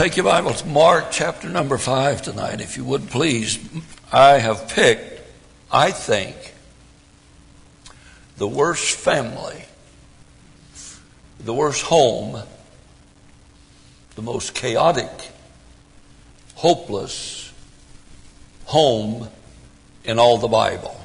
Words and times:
Take 0.00 0.16
your 0.16 0.24
Bible 0.24 0.54
to 0.54 0.66
Mark 0.66 1.08
chapter 1.10 1.46
number 1.46 1.76
5 1.76 2.22
tonight, 2.22 2.62
if 2.62 2.78
you 2.78 2.84
would 2.84 3.10
please. 3.10 3.58
I 4.10 4.38
have 4.38 4.66
picked, 4.70 5.20
I 5.70 5.90
think, 5.90 6.54
the 8.38 8.48
worst 8.48 8.96
family, 8.96 9.66
the 11.38 11.52
worst 11.52 11.82
home, 11.82 12.42
the 14.14 14.22
most 14.22 14.54
chaotic, 14.54 15.10
hopeless 16.54 17.52
home 18.64 19.28
in 20.02 20.18
all 20.18 20.38
the 20.38 20.48
Bible 20.48 20.98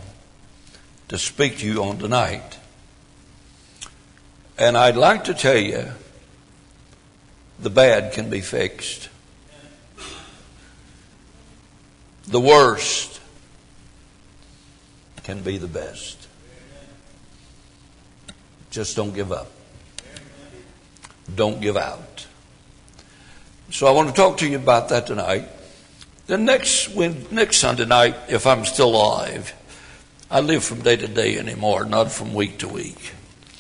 to 1.10 1.18
speak 1.18 1.58
to 1.58 1.68
you 1.68 1.84
on 1.84 1.98
tonight. 1.98 2.60
And 4.58 4.78
I'd 4.78 4.96
like 4.96 5.26
to 5.26 5.34
tell 5.34 5.58
you 5.58 5.90
the 7.60 7.70
bad 7.70 8.14
can 8.14 8.30
be 8.30 8.42
fixed. 8.42 9.10
The 12.28 12.40
worst 12.40 13.22
can 15.24 15.42
be 15.42 15.58
the 15.58 15.68
best. 15.68 16.28
Just 18.72 18.96
don't 18.96 19.14
give 19.14 19.32
up. 19.32 19.52
Don't 21.34 21.62
give 21.62 21.78
out. 21.78 22.28
So 23.72 23.88
I 23.88 23.92
want 23.92 24.10
to 24.10 24.16
talk 24.16 24.38
to 24.40 24.48
you 24.48 24.58
about 24.58 24.90
that 24.90 25.08
tonight. 25.08 25.50
The 26.28 26.38
next 26.38 26.90
when, 26.90 27.26
next 27.32 27.58
Sunday 27.58 27.86
night, 27.86 28.16
if 28.30 28.48
I'm 28.48 28.66
still 28.66 28.90
alive, 28.90 29.54
I 30.30 30.40
live 30.40 30.64
from 30.64 30.82
day 30.82 30.96
to 30.96 31.08
day 31.08 31.38
anymore, 31.38 31.86
not 31.86 32.12
from 32.12 32.34
week 32.34 32.58
to 32.60 32.68
week. 32.68 33.14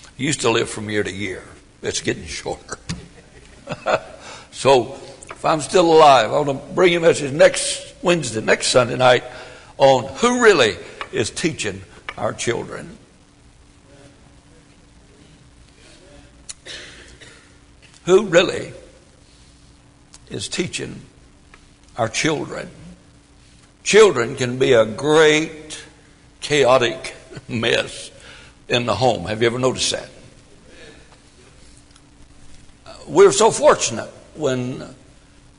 I 0.07 0.21
used 0.21 0.41
to 0.41 0.49
live 0.49 0.69
from 0.69 0.89
year 0.89 1.03
to 1.03 1.11
year. 1.11 1.43
It's 1.81 2.01
getting 2.01 2.25
shorter. 2.27 2.77
so 4.51 4.93
if 5.29 5.43
I'm 5.43 5.61
still 5.61 5.91
alive, 5.91 6.31
I 6.31 6.39
want 6.39 6.47
to 6.47 6.73
bring 6.73 6.93
you 6.93 6.99
a 6.99 7.01
message 7.01 7.31
next 7.31 7.93
Wednesday, 8.01 8.41
next 8.41 8.67
Sunday 8.67 8.95
night 8.95 9.23
on 9.77 10.05
who 10.15 10.41
really 10.41 10.75
is 11.11 11.29
teaching 11.29 11.81
our 12.17 12.33
children. 12.33 12.97
Who 18.05 18.27
really 18.27 18.71
is 20.29 20.47
teaching 20.47 21.01
our 21.97 22.07
children? 22.07 22.69
Children 23.83 24.35
can 24.35 24.59
be 24.59 24.73
a 24.73 24.85
great 24.85 25.83
chaotic 26.41 27.15
mess 27.47 28.11
in 28.67 28.85
the 28.85 28.95
home. 28.95 29.25
Have 29.25 29.41
you 29.41 29.47
ever 29.47 29.59
noticed 29.59 29.91
that? 29.91 30.09
We're 33.07 33.31
so 33.31 33.51
fortunate 33.51 34.09
when 34.33 34.83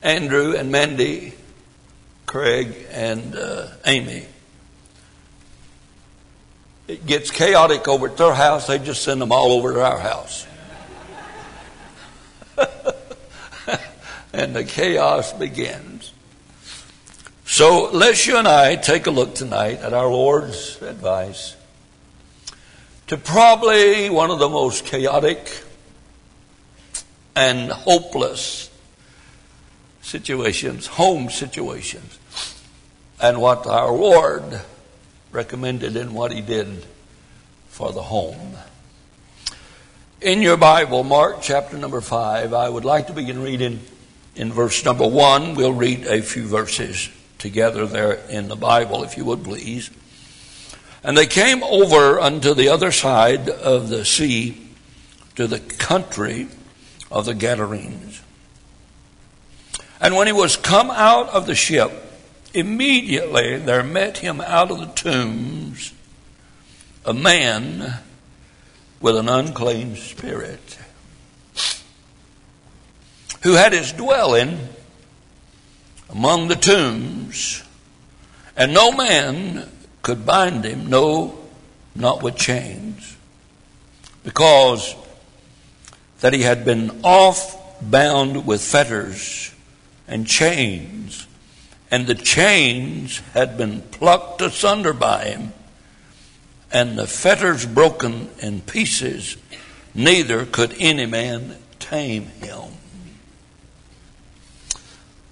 Andrew 0.02 0.56
and 0.56 0.72
Mandy, 0.72 1.32
Craig 2.26 2.74
and 2.90 3.36
uh, 3.36 3.68
Amy, 3.84 4.24
it 6.88 7.06
gets 7.06 7.30
chaotic 7.30 7.86
over 7.86 8.08
at 8.08 8.16
their 8.16 8.34
house, 8.34 8.66
they 8.66 8.78
just 8.78 9.02
send 9.02 9.20
them 9.20 9.30
all 9.30 9.52
over 9.52 9.74
to 9.74 9.84
our 9.84 9.98
house. 9.98 10.46
and 14.32 14.54
the 14.54 14.64
chaos 14.64 15.32
begins. 15.32 16.12
So 17.44 17.90
let's 17.92 18.26
you 18.26 18.38
and 18.38 18.48
I 18.48 18.74
take 18.74 19.06
a 19.06 19.12
look 19.12 19.36
tonight 19.36 19.78
at 19.78 19.92
our 19.92 20.08
Lord's 20.08 20.82
advice 20.82 21.54
to 23.06 23.16
probably 23.16 24.10
one 24.10 24.32
of 24.32 24.40
the 24.40 24.48
most 24.48 24.84
chaotic 24.84 25.62
and 27.36 27.70
hopeless 27.70 28.70
situations, 30.00 30.86
home 30.86 31.28
situations, 31.28 32.18
and 33.20 33.40
what 33.40 33.66
our 33.66 33.92
Lord 33.92 34.62
recommended 35.30 35.96
and 35.96 36.14
what 36.14 36.32
He 36.32 36.40
did 36.40 36.86
for 37.68 37.92
the 37.92 38.02
home. 38.02 38.56
In 40.22 40.40
your 40.40 40.56
Bible, 40.56 41.04
Mark 41.04 41.42
chapter 41.42 41.76
number 41.76 42.00
5, 42.00 42.54
I 42.54 42.68
would 42.68 42.86
like 42.86 43.08
to 43.08 43.12
begin 43.12 43.42
reading 43.42 43.80
in 44.34 44.50
verse 44.50 44.82
number 44.82 45.06
1. 45.06 45.54
We'll 45.54 45.74
read 45.74 46.06
a 46.06 46.22
few 46.22 46.46
verses 46.46 47.10
together 47.36 47.86
there 47.86 48.14
in 48.30 48.48
the 48.48 48.56
Bible, 48.56 49.04
if 49.04 49.18
you 49.18 49.26
would 49.26 49.44
please. 49.44 49.90
And 51.04 51.16
they 51.16 51.26
came 51.26 51.62
over 51.62 52.18
unto 52.18 52.54
the 52.54 52.70
other 52.70 52.90
side 52.92 53.50
of 53.50 53.90
the 53.90 54.06
sea 54.06 54.70
to 55.34 55.46
the 55.46 55.60
country 55.60 56.48
of 57.10 57.24
the 57.24 57.34
Gadarenes. 57.34 58.22
And 60.00 60.14
when 60.14 60.26
he 60.26 60.32
was 60.32 60.56
come 60.56 60.90
out 60.90 61.28
of 61.30 61.46
the 61.46 61.54
ship, 61.54 61.90
immediately 62.52 63.56
there 63.58 63.82
met 63.82 64.18
him 64.18 64.40
out 64.40 64.70
of 64.70 64.78
the 64.78 64.86
tombs 64.86 65.92
a 67.06 67.14
man 67.14 68.00
with 69.00 69.16
an 69.16 69.28
unclean 69.28 69.94
spirit, 69.94 70.78
who 73.42 73.52
had 73.52 73.72
his 73.72 73.92
dwelling 73.92 74.58
among 76.10 76.48
the 76.48 76.56
tombs, 76.56 77.62
and 78.56 78.74
no 78.74 78.90
man 78.90 79.70
could 80.02 80.26
bind 80.26 80.64
him, 80.64 80.88
no, 80.88 81.38
not 81.94 82.22
with 82.22 82.36
chains, 82.36 83.16
because 84.24 84.96
that 86.20 86.32
he 86.32 86.42
had 86.42 86.64
been 86.64 87.00
off 87.02 87.80
bound 87.82 88.46
with 88.46 88.62
fetters 88.62 89.52
and 90.08 90.26
chains, 90.26 91.26
and 91.90 92.06
the 92.06 92.14
chains 92.14 93.18
had 93.34 93.56
been 93.56 93.82
plucked 93.82 94.40
asunder 94.40 94.92
by 94.92 95.24
him, 95.24 95.52
and 96.72 96.98
the 96.98 97.06
fetters 97.06 97.66
broken 97.66 98.30
in 98.40 98.60
pieces, 98.60 99.36
neither 99.94 100.46
could 100.46 100.74
any 100.78 101.06
man 101.06 101.56
tame 101.78 102.26
him. 102.26 102.64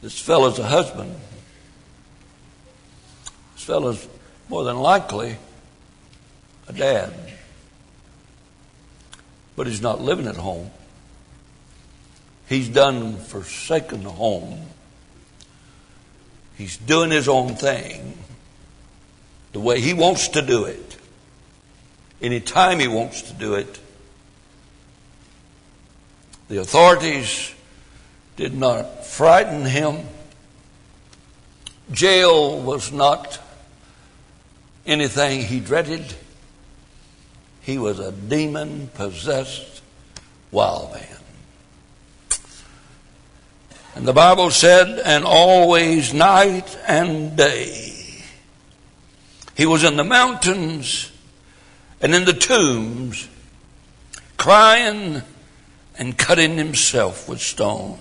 This 0.02 0.20
fellow's 0.20 0.58
a 0.58 0.64
husband. 0.64 1.14
This 3.54 3.64
fellow's 3.64 4.06
more 4.48 4.64
than 4.64 4.78
likely 4.78 5.38
a 6.68 6.72
dad. 6.72 7.12
But 9.56 9.66
he's 9.66 9.80
not 9.80 10.00
living 10.00 10.26
at 10.26 10.36
home. 10.36 10.70
He's 12.48 12.68
done 12.68 13.16
forsaken 13.16 14.02
the 14.02 14.10
home. 14.10 14.66
He's 16.56 16.76
doing 16.76 17.10
his 17.10 17.28
own 17.28 17.54
thing 17.54 18.18
the 19.52 19.60
way 19.60 19.80
he 19.80 19.94
wants 19.94 20.28
to 20.28 20.42
do 20.42 20.64
it, 20.64 20.96
anytime 22.20 22.80
he 22.80 22.88
wants 22.88 23.22
to 23.22 23.32
do 23.32 23.54
it. 23.54 23.78
The 26.48 26.60
authorities 26.60 27.54
did 28.36 28.54
not 28.54 29.06
frighten 29.06 29.64
him. 29.64 30.06
Jail 31.92 32.60
was 32.60 32.92
not 32.92 33.38
anything 34.86 35.42
he 35.42 35.60
dreaded. 35.60 36.14
He 37.64 37.78
was 37.78 37.98
a 37.98 38.12
demon 38.12 38.88
possessed 38.94 39.82
wild 40.50 40.92
man. 40.92 41.08
And 43.94 44.06
the 44.06 44.12
Bible 44.12 44.50
said, 44.50 45.00
and 45.04 45.24
always 45.24 46.12
night 46.12 46.76
and 46.86 47.36
day. 47.36 48.22
He 49.56 49.66
was 49.66 49.84
in 49.84 49.96
the 49.96 50.04
mountains 50.04 51.10
and 52.00 52.14
in 52.14 52.24
the 52.24 52.32
tombs, 52.34 53.28
crying 54.36 55.22
and 55.96 56.18
cutting 56.18 56.58
himself 56.58 57.28
with 57.28 57.40
stones. 57.40 57.98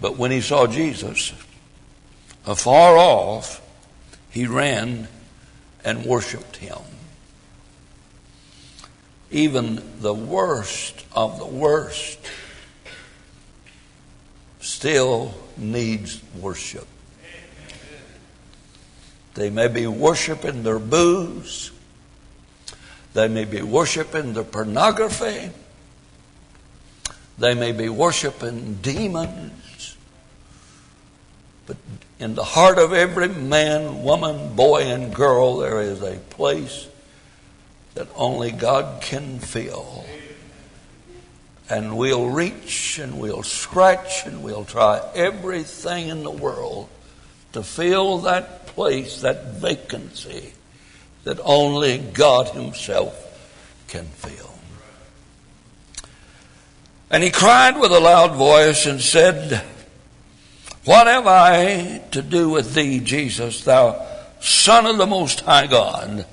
But 0.00 0.16
when 0.16 0.30
he 0.30 0.42
saw 0.42 0.66
Jesus 0.66 1.32
afar 2.46 2.96
off, 2.98 3.60
he 4.30 4.46
ran 4.46 5.08
and 5.84 6.04
worshiped 6.04 6.56
him. 6.56 6.78
Even 9.30 9.82
the 10.00 10.14
worst 10.14 11.04
of 11.12 11.38
the 11.38 11.46
worst 11.46 12.18
still 14.60 15.34
needs 15.56 16.22
worship. 16.40 16.86
They 19.34 19.50
may 19.50 19.68
be 19.68 19.86
worshiping 19.86 20.62
their 20.62 20.78
booze. 20.78 21.72
They 23.12 23.28
may 23.28 23.44
be 23.44 23.62
worshiping 23.62 24.32
their 24.32 24.44
pornography. 24.44 25.50
They 27.38 27.54
may 27.54 27.72
be 27.72 27.88
worshiping 27.88 28.74
demons. 28.80 29.96
But 31.66 31.76
in 32.18 32.34
the 32.34 32.44
heart 32.44 32.78
of 32.78 32.92
every 32.92 33.28
man, 33.28 34.02
woman, 34.02 34.54
boy, 34.54 34.82
and 34.82 35.14
girl, 35.14 35.58
there 35.58 35.80
is 35.80 36.02
a 36.02 36.16
place 36.30 36.88
that 37.94 38.08
only 38.14 38.50
God 38.50 39.02
can 39.02 39.38
fill. 39.38 40.04
And 41.68 41.96
we'll 41.96 42.28
reach 42.28 42.98
and 42.98 43.18
we'll 43.18 43.42
scratch 43.42 44.26
and 44.26 44.42
we'll 44.42 44.64
try 44.64 45.00
everything 45.14 46.08
in 46.08 46.22
the 46.22 46.30
world 46.30 46.88
to 47.52 47.62
fill 47.62 48.18
that 48.18 48.66
place, 48.66 49.22
that 49.22 49.54
vacancy 49.54 50.52
that 51.24 51.40
only 51.42 51.98
God 51.98 52.48
Himself 52.48 53.20
can 53.88 54.04
fill. 54.04 54.54
And 57.10 57.22
he 57.22 57.30
cried 57.30 57.78
with 57.78 57.92
a 57.92 58.00
loud 58.00 58.34
voice 58.34 58.86
and 58.86 59.00
said, 59.00 59.62
What 60.84 61.06
have 61.06 61.26
I 61.26 62.02
to 62.10 62.20
do 62.20 62.50
with 62.50 62.74
thee, 62.74 63.00
Jesus, 63.00 63.64
thou 63.64 64.06
Son 64.40 64.84
of 64.84 64.98
the 64.98 65.06
Most 65.06 65.40
High 65.40 65.66
God? 65.66 66.26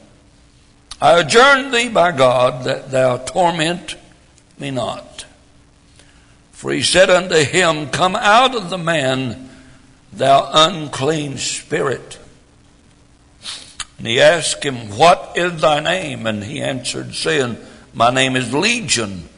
I 1.01 1.19
adjourn 1.19 1.71
thee 1.71 1.89
by 1.89 2.11
God 2.11 2.65
that 2.65 2.91
thou 2.91 3.17
torment 3.17 3.95
me 4.59 4.71
not. 4.71 5.25
For 6.51 6.71
he 6.71 6.83
said 6.83 7.09
unto 7.09 7.37
him, 7.37 7.89
Come 7.89 8.15
out 8.15 8.53
of 8.53 8.69
the 8.69 8.77
man, 8.77 9.49
thou 10.13 10.49
unclean 10.53 11.37
spirit. 11.37 12.19
And 13.97 14.05
he 14.05 14.19
asked 14.19 14.63
him, 14.63 14.97
What 14.97 15.31
is 15.35 15.61
thy 15.61 15.79
name? 15.79 16.27
And 16.27 16.43
he 16.43 16.61
answered, 16.61 17.15
saying, 17.15 17.57
My 17.93 18.11
name 18.11 18.35
is 18.35 18.53
Legion, 18.53 19.29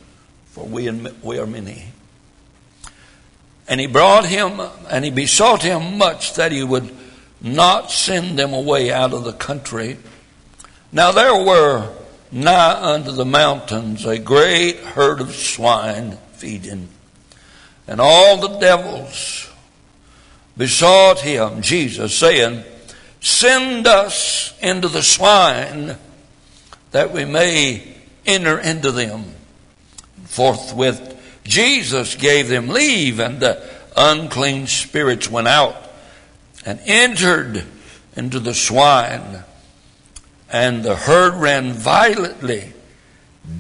for 0.47 0.65
we, 0.65 0.89
we 1.21 1.37
are 1.37 1.47
many. 1.47 1.92
And 3.67 3.79
he 3.79 3.87
brought 3.87 4.25
him, 4.25 4.59
and 4.89 5.05
he 5.05 5.11
besought 5.11 5.63
him 5.63 5.97
much 5.97 6.33
that 6.35 6.51
he 6.51 6.63
would 6.63 6.93
not 7.41 7.91
send 7.91 8.37
them 8.39 8.53
away 8.53 8.91
out 8.91 9.13
of 9.13 9.23
the 9.23 9.33
country. 9.33 9.97
Now 10.91 11.11
there 11.11 11.35
were 11.35 11.93
nigh 12.31 12.93
unto 12.93 13.11
the 13.11 13.25
mountains 13.25 14.05
a 14.05 14.17
great 14.17 14.77
herd 14.77 15.21
of 15.21 15.35
swine 15.35 16.17
feeding. 16.33 16.89
And 17.87 17.99
all 18.01 18.37
the 18.37 18.59
devils 18.59 19.49
besought 20.57 21.19
him, 21.19 21.61
Jesus, 21.61 22.17
saying, 22.17 22.63
Send 23.19 23.87
us 23.87 24.53
into 24.61 24.87
the 24.87 25.01
swine 25.01 25.97
that 26.91 27.11
we 27.11 27.25
may 27.25 27.95
enter 28.25 28.59
into 28.59 28.91
them. 28.91 29.23
Forthwith 30.25 31.12
Jesus 31.43 32.15
gave 32.15 32.47
them 32.47 32.69
leave, 32.69 33.19
and 33.19 33.39
the 33.39 33.61
unclean 33.95 34.67
spirits 34.67 35.29
went 35.29 35.47
out 35.47 35.75
and 36.65 36.79
entered 36.85 37.63
into 38.15 38.39
the 38.39 38.53
swine 38.53 39.43
and 40.53 40.83
the 40.83 40.95
herd 40.95 41.33
ran 41.33 41.73
violently 41.73 42.71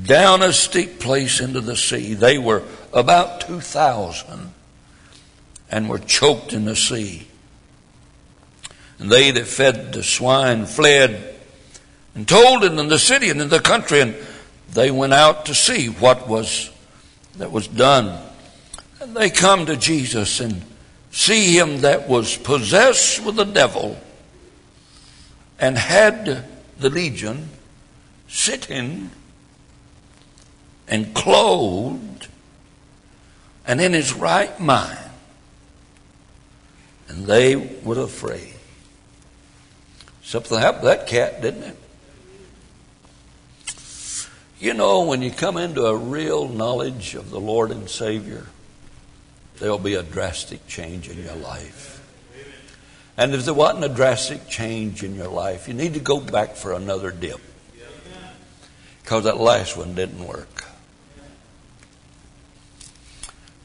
down 0.05 0.43
a 0.43 0.53
steep 0.53 0.99
place 0.99 1.41
into 1.41 1.59
the 1.59 1.75
sea. 1.75 2.13
They 2.13 2.37
were 2.37 2.63
about 2.93 3.41
2,000 3.41 4.53
and 5.71 5.89
were 5.89 5.99
choked 5.99 6.53
in 6.53 6.65
the 6.65 6.75
sea. 6.75 7.27
And 8.99 9.11
they 9.11 9.31
that 9.31 9.47
fed 9.47 9.91
the 9.91 10.03
swine 10.03 10.67
fled 10.67 11.35
and 12.13 12.27
told 12.27 12.63
it 12.63 12.71
in 12.71 12.87
the 12.87 12.99
city 12.99 13.29
and 13.31 13.41
in 13.41 13.49
the 13.49 13.59
country, 13.59 13.99
and 13.99 14.15
they 14.71 14.91
went 14.91 15.13
out 15.13 15.47
to 15.47 15.55
see 15.55 15.87
what 15.87 16.27
was 16.27 16.69
that 17.37 17.51
was 17.51 17.67
done. 17.67 18.19
And 18.99 19.15
they 19.15 19.29
come 19.29 19.65
to 19.65 19.75
Jesus 19.75 20.39
and 20.39 20.63
see 21.11 21.57
him 21.57 21.81
that 21.81 22.07
was 22.07 22.37
possessed 22.37 23.23
with 23.23 23.35
the 23.35 23.43
devil 23.43 23.97
and 25.59 25.77
had 25.77 26.45
the 26.79 26.89
legion 26.89 27.49
sitting 28.27 29.09
and 30.87 31.13
clothed 31.13 32.27
and 33.65 33.79
in 33.79 33.93
his 33.93 34.13
right 34.13 34.59
mind. 34.59 34.99
And 37.07 37.25
they 37.25 37.55
were 37.55 37.99
afraid. 37.99 38.53
Something 40.23 40.59
happened 40.59 40.83
to 40.83 40.87
that 40.87 41.07
cat, 41.07 41.41
didn't 41.41 41.63
it? 41.63 41.77
You 44.63 44.73
know, 44.73 45.01
when 45.01 45.21
you 45.21 45.29
come 45.29 45.57
into 45.57 45.87
a 45.87 45.93
real 45.93 46.47
knowledge 46.47 47.15
of 47.15 47.29
the 47.31 47.39
Lord 47.39 47.69
and 47.69 47.89
Savior, 47.89 48.45
there'll 49.57 49.77
be 49.77 49.95
a 49.95 50.03
drastic 50.03 50.65
change 50.67 51.09
in 51.09 51.21
your 51.21 51.35
life. 51.35 52.01
And 53.17 53.35
if 53.35 53.43
there 53.43 53.53
wasn't 53.53 53.83
a 53.83 53.89
drastic 53.89 54.47
change 54.47 55.03
in 55.03 55.15
your 55.15 55.27
life, 55.27 55.67
you 55.67 55.73
need 55.73 55.95
to 55.95 55.99
go 55.99 56.21
back 56.21 56.55
for 56.55 56.71
another 56.71 57.11
dip. 57.11 57.41
Because 59.01 59.25
that 59.25 59.35
last 59.35 59.75
one 59.75 59.95
didn't 59.95 60.25
work. 60.25 60.63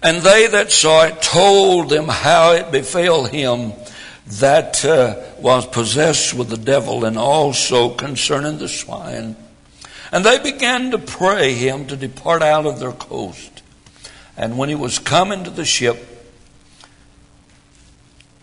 And 0.03 0.21
they 0.21 0.49
that 0.49 0.73
saw 0.73 1.05
it 1.05 1.23
told 1.23 1.91
them 1.91 2.09
how 2.09 2.55
it 2.55 2.73
befell 2.73 3.25
him 3.25 3.73
that 4.41 4.85
uh, 4.85 5.15
was 5.39 5.65
possessed 5.65 6.35
with 6.35 6.49
the 6.49 6.57
devil, 6.57 7.05
and 7.05 7.17
also 7.17 7.91
concerning 7.91 8.59
the 8.59 8.69
swine. 8.69 9.37
And 10.11 10.25
they 10.25 10.39
began 10.39 10.91
to 10.93 10.99
pray 10.99 11.53
him 11.53 11.87
to 11.87 11.97
depart 11.97 12.43
out 12.43 12.67
of 12.67 12.81
their 12.81 12.93
coast. 12.93 13.63
And 14.37 14.57
when 14.57 14.69
he 14.69 14.75
was 14.75 14.99
come 14.99 15.33
into 15.33 15.51
the 15.51 15.65
ship, 15.65 16.05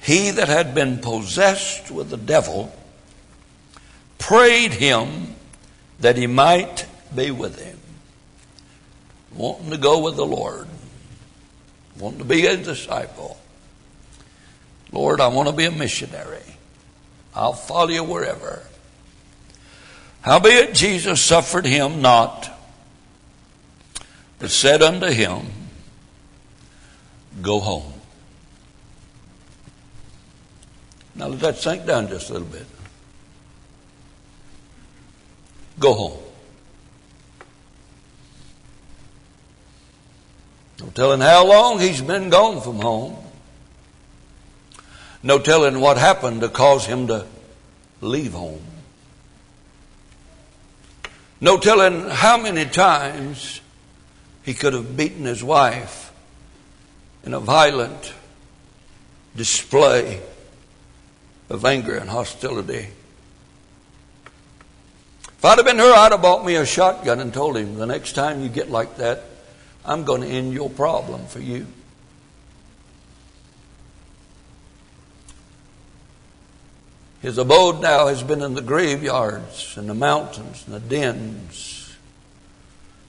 he 0.01 0.29
that 0.29 0.47
had 0.47 0.75
been 0.75 0.99
possessed 0.99 1.89
with 1.89 2.09
the 2.09 2.17
devil 2.17 2.75
prayed 4.19 4.73
him 4.73 5.35
that 5.99 6.17
he 6.17 6.27
might 6.27 6.85
be 7.15 7.31
with 7.31 7.59
him. 7.63 7.79
Wanting 9.33 9.71
to 9.71 9.77
go 9.77 9.99
with 9.99 10.15
the 10.15 10.25
Lord, 10.25 10.67
wanting 11.97 12.19
to 12.19 12.25
be 12.25 12.45
a 12.45 12.55
disciple. 12.55 13.37
Lord, 14.91 15.19
I 15.19 15.27
want 15.27 15.49
to 15.49 15.55
be 15.55 15.65
a 15.65 15.71
missionary. 15.71 16.55
I'll 17.33 17.53
follow 17.53 17.89
you 17.89 18.03
wherever. 18.03 18.63
Howbeit 20.25 20.73
Jesus 20.73 21.21
suffered 21.21 21.67
him 21.67 22.01
not, 22.01 22.49
but 24.39 24.49
said 24.49 24.81
unto 24.81 25.05
him, 25.05 25.45
Go 27.43 27.59
home. 27.59 27.93
Now 31.13 31.27
let 31.27 31.41
that 31.41 31.57
sink 31.57 31.85
down 31.85 32.07
just 32.07 32.31
a 32.31 32.33
little 32.33 32.47
bit. 32.47 32.65
Go 35.77 35.93
home. 35.93 36.19
No 40.79 40.87
telling 40.87 41.21
how 41.21 41.45
long 41.45 41.79
he's 41.79 42.01
been 42.01 42.31
gone 42.31 42.61
from 42.61 42.77
home. 42.77 43.15
No 45.21 45.37
telling 45.37 45.79
what 45.79 45.99
happened 45.99 46.41
to 46.41 46.49
cause 46.49 46.87
him 46.87 47.05
to 47.09 47.27
leave 48.01 48.33
home. 48.33 48.63
No 51.45 51.59
telling 51.59 52.09
how 52.09 52.37
many 52.37 52.65
times 52.65 53.61
he 54.41 54.55
could 54.55 54.73
have 54.73 54.97
beaten 54.97 55.25
his 55.25 55.43
wife 55.43 56.11
in 57.23 57.35
a 57.35 57.39
violent 57.39 58.15
display 59.35 60.23
of 61.47 61.63
anger 61.63 61.97
and 61.97 62.09
hostility. 62.09 62.87
If 65.27 65.45
I'd 65.45 65.59
have 65.59 65.67
been 65.67 65.77
her, 65.77 65.93
I'd 65.93 66.13
have 66.13 66.23
bought 66.23 66.43
me 66.43 66.55
a 66.55 66.65
shotgun 66.65 67.19
and 67.19 67.31
told 67.31 67.57
him, 67.57 67.75
the 67.75 67.85
next 67.85 68.13
time 68.13 68.41
you 68.41 68.49
get 68.49 68.71
like 68.71 68.97
that, 68.97 69.21
I'm 69.85 70.03
going 70.03 70.21
to 70.21 70.27
end 70.27 70.51
your 70.51 70.71
problem 70.71 71.27
for 71.27 71.41
you. 71.41 71.67
His 77.21 77.37
abode 77.37 77.81
now 77.81 78.07
has 78.07 78.21
been 78.21 78.41
in 78.41 78.53
the 78.53 78.61
graveyards 78.61 79.77
and 79.77 79.89
the 79.89 79.93
mountains 79.93 80.63
and 80.67 80.75
the 80.75 80.79
dens, 80.79 81.95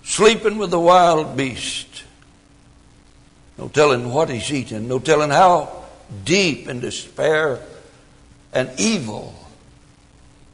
sleeping 0.02 0.58
with 0.58 0.70
the 0.70 0.80
wild 0.80 1.36
beast. 1.36 2.04
No 3.58 3.68
telling 3.68 4.12
what 4.12 4.28
he's 4.28 4.52
eating, 4.52 4.88
no 4.88 4.98
telling 4.98 5.30
how 5.30 5.84
deep 6.24 6.68
in 6.68 6.80
despair 6.80 7.60
and 8.52 8.70
evil 8.78 9.34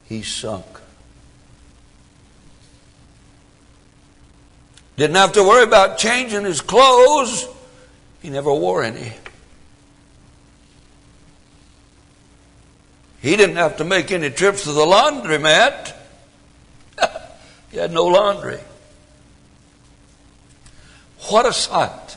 he 0.05 0.23
sunk. 0.23 0.67
Didn't 4.97 5.17
have 5.17 5.33
to 5.33 5.43
worry 5.43 5.65
about 5.65 5.99
changing 5.99 6.45
his 6.45 6.61
clothes. 6.61 7.47
He 8.21 8.31
never 8.31 8.53
wore 8.53 8.83
any. 8.83 9.13
He 13.23 13.37
didn't 13.37 13.57
have 13.57 13.77
to 13.77 13.85
make 13.85 14.11
any 14.11 14.31
trips 14.31 14.65
to 14.65 14.73
the 14.73 14.85
laundromat. 14.85 15.95
he 17.71 17.79
had 17.79 17.93
no 17.93 18.07
laundry. 18.07 18.59
What 21.31 21.47
a 21.47 21.53
sight. 21.53 22.17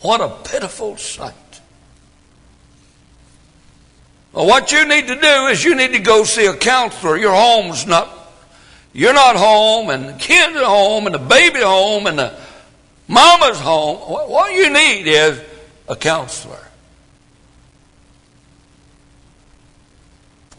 What 0.00 0.20
a 0.20 0.28
pitiful 0.48 0.96
sight. 0.96 1.34
Well, 4.32 4.46
what 4.46 4.70
you 4.70 4.86
need 4.86 5.08
to 5.08 5.16
do 5.16 5.46
is 5.48 5.64
you 5.64 5.74
need 5.74 5.92
to 5.92 5.98
go 5.98 6.22
see 6.22 6.46
a 6.46 6.54
counselor. 6.54 7.16
Your 7.16 7.34
home's 7.34 7.88
not, 7.88 8.08
you're 8.92 9.12
not 9.12 9.34
home, 9.34 9.90
and 9.90 10.08
the 10.08 10.12
kids 10.12 10.56
are 10.56 10.64
home, 10.64 11.06
and 11.06 11.16
the 11.16 11.18
baby 11.18 11.62
home, 11.62 12.06
and 12.06 12.16
the 12.16 12.32
mama's 13.08 13.58
home. 13.58 13.96
What 13.96 14.54
you 14.54 14.70
need 14.70 15.08
is 15.08 15.42
a 15.88 15.96
counselor. 15.96 16.69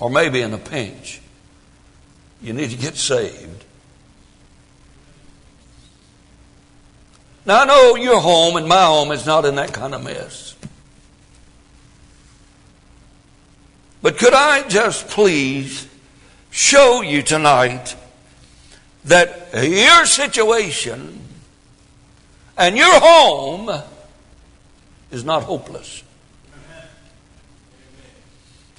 Or 0.01 0.09
maybe 0.09 0.41
in 0.41 0.51
a 0.51 0.57
pinch, 0.57 1.21
you 2.41 2.53
need 2.53 2.71
to 2.71 2.75
get 2.75 2.95
saved. 2.97 3.63
Now, 7.45 7.61
I 7.61 7.65
know 7.65 7.95
your 7.95 8.19
home 8.19 8.55
and 8.55 8.67
my 8.67 8.83
home 8.83 9.11
is 9.11 9.27
not 9.27 9.45
in 9.45 9.55
that 9.55 9.73
kind 9.73 9.93
of 9.93 10.03
mess. 10.03 10.55
But 14.01 14.17
could 14.17 14.33
I 14.33 14.67
just 14.67 15.07
please 15.07 15.87
show 16.49 17.03
you 17.03 17.21
tonight 17.21 17.95
that 19.05 19.49
your 19.53 20.07
situation 20.07 21.19
and 22.57 22.75
your 22.75 22.99
home 22.99 23.83
is 25.11 25.23
not 25.23 25.43
hopeless? 25.43 26.01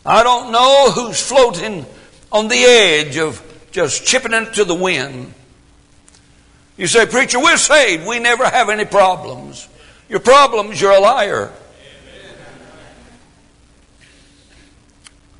I 0.04 0.23
don't 0.23 0.52
know 0.52 0.90
who's 0.90 1.21
floating 1.21 1.87
on 2.30 2.49
the 2.49 2.56
edge 2.56 3.16
of 3.18 3.42
just 3.71 4.04
chipping 4.04 4.32
into 4.32 4.64
the 4.64 4.75
wind. 4.75 5.32
You 6.76 6.87
say, 6.87 7.06
Preacher, 7.06 7.38
we're 7.38 7.56
saved. 7.56 8.06
We 8.06 8.18
never 8.18 8.44
have 8.44 8.68
any 8.68 8.85
problems. 8.85 9.68
Your 10.09 10.21
problems, 10.21 10.80
you're 10.80 10.92
a 10.92 11.00
liar. 11.00 11.52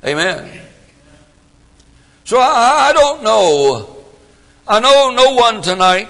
Amen. 0.05 0.61
So 2.25 2.37
I, 2.39 2.89
I 2.89 2.93
don't 2.93 3.23
know. 3.23 4.03
I 4.67 4.79
know 4.79 5.13
no 5.13 5.35
one 5.35 5.61
tonight, 5.61 6.07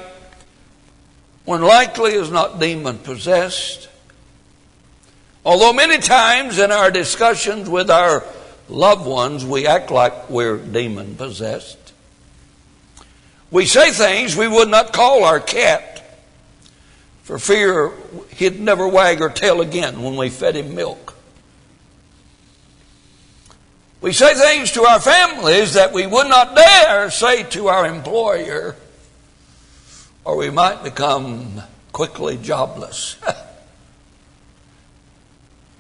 when 1.45 1.61
likely 1.61 2.11
is 2.11 2.29
not 2.29 2.59
demon 2.59 2.99
possessed. 2.99 3.89
Although 5.45 5.73
many 5.73 5.97
times 5.97 6.59
in 6.59 6.71
our 6.71 6.91
discussions 6.91 7.67
with 7.67 7.89
our 7.89 8.23
loved 8.69 9.05
ones, 9.05 9.45
we 9.45 9.67
act 9.67 9.91
like 9.91 10.29
we're 10.29 10.57
demon 10.57 11.15
possessed. 11.15 11.93
We 13.51 13.65
say 13.65 13.91
things 13.91 14.35
we 14.35 14.47
would 14.47 14.69
not 14.69 14.93
call 14.93 15.23
our 15.23 15.39
cat 15.39 15.93
for 17.23 17.39
fear 17.39 17.91
he'd 18.35 18.59
never 18.59 18.87
wag 18.87 19.19
her 19.19 19.29
tail 19.29 19.61
again 19.61 20.01
when 20.01 20.15
we 20.15 20.29
fed 20.29 20.55
him 20.55 20.75
milk. 20.75 21.15
We 24.01 24.11
say 24.11 24.33
things 24.33 24.71
to 24.73 24.83
our 24.83 24.99
families 24.99 25.75
that 25.75 25.93
we 25.93 26.05
would 26.05 26.27
not 26.27 26.55
dare 26.55 27.09
say 27.09 27.43
to 27.51 27.69
our 27.69 27.85
employer, 27.85 28.75
or 30.25 30.35
we 30.35 30.49
might 30.49 30.83
become 30.83 31.61
quickly 31.93 32.37
jobless. 32.37 33.15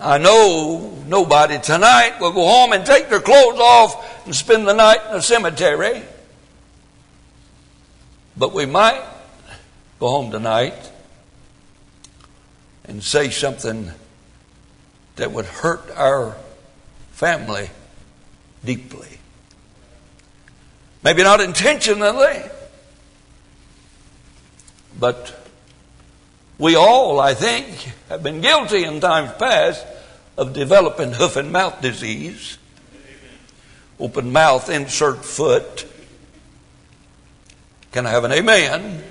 I 0.03 0.17
know 0.17 1.01
nobody 1.07 1.59
tonight 1.59 2.19
will 2.19 2.33
go 2.33 2.45
home 2.45 2.73
and 2.73 2.85
take 2.85 3.07
their 3.07 3.21
clothes 3.21 3.57
off 3.57 4.25
and 4.25 4.35
spend 4.35 4.67
the 4.67 4.73
night 4.73 4.99
in 5.09 5.15
a 5.15 5.21
cemetery. 5.21 6.01
But 8.35 8.53
we 8.53 8.65
might 8.65 9.01
go 10.01 10.09
home 10.09 10.29
tonight 10.29 10.91
and 12.83 13.01
say 13.01 13.29
something 13.29 13.91
that 15.15 15.31
would 15.31 15.45
hurt 15.45 15.89
our 15.95 16.35
family 17.11 17.69
deeply. 18.65 19.07
Maybe 21.01 21.23
not 21.23 21.39
intentionally, 21.39 22.41
but 24.99 25.42
we 26.57 26.75
all, 26.75 27.19
I 27.19 27.33
think, 27.33 27.91
have 28.09 28.23
been 28.23 28.41
guilty 28.41 28.83
in 28.83 28.99
times 28.99 29.31
past 29.39 29.85
of 30.37 30.53
developing 30.53 31.13
hoof 31.13 31.35
and 31.35 31.51
mouth 31.51 31.81
disease. 31.81 32.57
Open 33.99 34.31
mouth, 34.31 34.69
insert 34.69 35.23
foot. 35.23 35.85
Can 37.91 38.05
I 38.05 38.09
have 38.09 38.23
an 38.23 38.31
amen? 38.31 39.03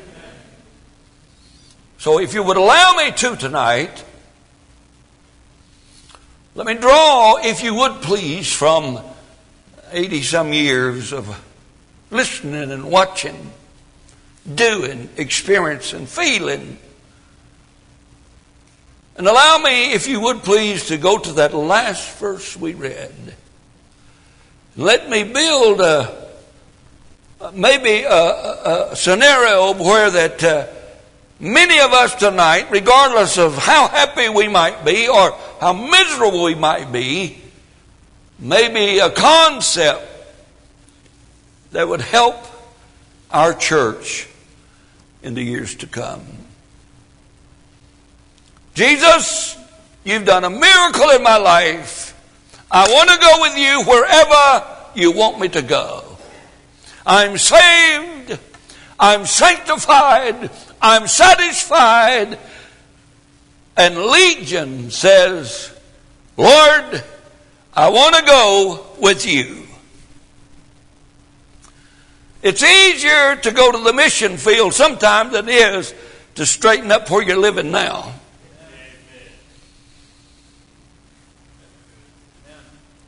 So, 1.98 2.18
if 2.18 2.34
you 2.34 2.42
would 2.42 2.56
allow 2.56 2.94
me 2.96 3.12
to 3.12 3.36
tonight, 3.36 4.04
let 6.54 6.66
me 6.66 6.74
draw, 6.74 7.38
if 7.42 7.62
you 7.62 7.74
would 7.74 8.02
please, 8.02 8.52
from 8.52 8.98
80 9.92 10.22
some 10.22 10.52
years 10.52 11.12
of 11.12 11.42
listening 12.10 12.70
and 12.70 12.90
watching, 12.90 13.52
doing, 14.52 15.08
experiencing, 15.16 16.06
feeling. 16.06 16.78
And 19.16 19.26
allow 19.26 19.58
me, 19.58 19.92
if 19.92 20.08
you 20.08 20.20
would 20.20 20.42
please, 20.42 20.86
to 20.86 20.96
go 20.96 21.18
to 21.18 21.32
that 21.34 21.54
last 21.54 22.18
verse 22.18 22.56
we 22.56 22.74
read. 22.74 23.12
Let 24.76 25.10
me 25.10 25.22
build 25.22 25.80
a, 25.82 26.30
maybe 27.52 28.04
a, 28.04 28.90
a 28.90 28.96
scenario 28.96 29.74
where 29.74 30.10
that 30.10 30.42
uh, 30.42 30.66
many 31.38 31.78
of 31.80 31.92
us 31.92 32.14
tonight, 32.14 32.70
regardless 32.70 33.36
of 33.36 33.58
how 33.58 33.88
happy 33.88 34.30
we 34.30 34.48
might 34.48 34.82
be 34.84 35.08
or 35.08 35.36
how 35.60 35.74
miserable 35.74 36.44
we 36.44 36.54
might 36.54 36.90
be, 36.90 37.38
maybe 38.38 38.98
a 38.98 39.10
concept 39.10 40.08
that 41.72 41.86
would 41.86 42.00
help 42.00 42.36
our 43.30 43.52
church 43.52 44.26
in 45.22 45.34
the 45.34 45.42
years 45.42 45.74
to 45.76 45.86
come. 45.86 46.41
Jesus, 48.74 49.56
you've 50.04 50.24
done 50.24 50.44
a 50.44 50.50
miracle 50.50 51.10
in 51.10 51.22
my 51.22 51.36
life. 51.36 52.18
I 52.70 52.90
want 52.90 53.10
to 53.10 53.18
go 53.18 53.42
with 53.42 53.58
you 53.58 53.84
wherever 53.86 54.66
you 54.94 55.12
want 55.12 55.38
me 55.38 55.48
to 55.48 55.62
go. 55.62 56.04
I'm 57.04 57.36
saved. 57.36 58.38
I'm 58.98 59.26
sanctified. 59.26 60.50
I'm 60.80 61.06
satisfied. 61.06 62.38
And 63.76 63.98
Legion 63.98 64.90
says, 64.90 65.78
Lord, 66.36 67.02
I 67.74 67.88
want 67.88 68.16
to 68.16 68.22
go 68.22 68.86
with 69.00 69.26
you. 69.26 69.66
It's 72.42 72.62
easier 72.62 73.36
to 73.36 73.50
go 73.50 73.70
to 73.70 73.78
the 73.78 73.92
mission 73.92 74.36
field 74.36 74.72
sometimes 74.72 75.32
than 75.32 75.48
it 75.48 75.54
is 75.54 75.94
to 76.34 76.46
straighten 76.46 76.90
up 76.90 77.10
where 77.10 77.22
you're 77.22 77.36
living 77.36 77.70
now. 77.70 78.14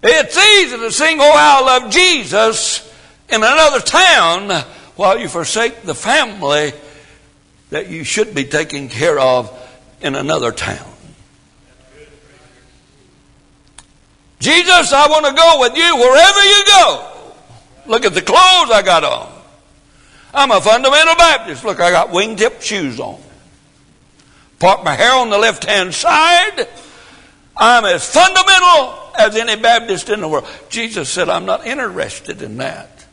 It's 0.07 0.37
easy 0.37 0.77
to 0.77 0.93
sing, 0.93 1.19
Oh, 1.19 1.33
I 1.35 1.61
love 1.63 1.91
Jesus 1.91 2.93
in 3.31 3.43
another 3.43 3.81
town 3.81 4.51
while 4.97 5.19
you 5.19 5.29
forsake 5.29 5.83
the 5.83 5.95
family 5.95 6.73
that 7.71 7.89
you 7.89 8.05
should 8.05 8.35
be 8.35 8.45
taking 8.45 8.91
care 8.91 9.19
of 9.19 9.51
in 10.03 10.15
another 10.15 10.53
town. 10.53 10.87
Jesus, 14.41 14.93
I 14.93 15.09
want 15.09 15.25
to 15.25 15.33
go 15.33 15.61
with 15.61 15.75
you 15.75 15.97
wherever 15.97 16.45
you 16.45 16.65
go. 16.67 17.11
Look 17.87 18.05
at 18.05 18.13
the 18.13 18.21
clothes 18.21 18.71
I 18.71 18.83
got 18.85 19.03
on. 19.03 19.33
I'm 20.35 20.51
a 20.51 20.61
fundamental 20.61 21.15
Baptist. 21.15 21.65
Look, 21.65 21.81
I 21.81 21.91
got 21.91 22.11
wingtip 22.11 22.61
shoes 22.61 23.01
on. 23.01 23.19
Part 24.59 24.85
my 24.85 24.95
hair 24.95 25.15
on 25.15 25.31
the 25.31 25.39
left 25.39 25.65
hand 25.65 25.95
side. 25.95 26.69
I'm 27.57 27.87
as 27.87 28.07
fundamental 28.07 29.04
as 29.19 29.37
any 29.37 29.57
Baptist 29.57 30.09
in 30.09 30.21
the 30.21 30.29
world. 30.29 30.47
Jesus 30.69 31.09
said, 31.09 31.29
I'm 31.29 31.45
not 31.45 31.67
interested 31.67 32.43
in 32.43 32.59
that. 32.59 33.07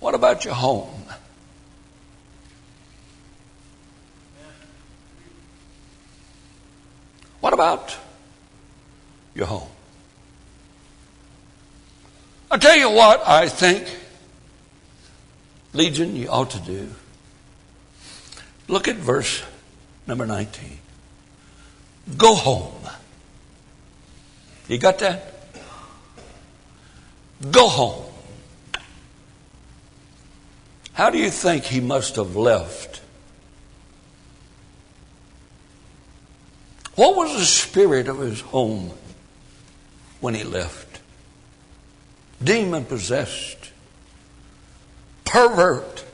What 0.00 0.14
about 0.14 0.44
your 0.44 0.54
home? 0.54 1.04
What 7.40 7.52
about 7.52 7.96
your 9.34 9.46
home? 9.46 9.68
i 12.50 12.56
tell 12.56 12.76
you 12.76 12.90
what 12.90 13.26
I 13.26 13.48
think, 13.48 13.86
Legion, 15.72 16.14
you 16.14 16.28
ought 16.28 16.50
to 16.50 16.60
do. 16.60 16.88
Look 18.68 18.88
at 18.88 18.96
verse 18.96 19.42
number 20.06 20.24
19. 20.24 20.78
Go 22.16 22.34
home. 22.34 22.83
You 24.68 24.78
got 24.78 24.98
that? 25.00 25.34
Go 27.50 27.68
home. 27.68 28.04
How 30.94 31.10
do 31.10 31.18
you 31.18 31.30
think 31.30 31.64
he 31.64 31.80
must 31.80 32.16
have 32.16 32.36
left? 32.36 33.02
What 36.94 37.16
was 37.16 37.36
the 37.36 37.44
spirit 37.44 38.08
of 38.08 38.18
his 38.18 38.40
home 38.40 38.92
when 40.20 40.34
he 40.34 40.44
left? 40.44 41.00
Demon 42.42 42.84
possessed, 42.84 43.70
pervert, 45.24 46.04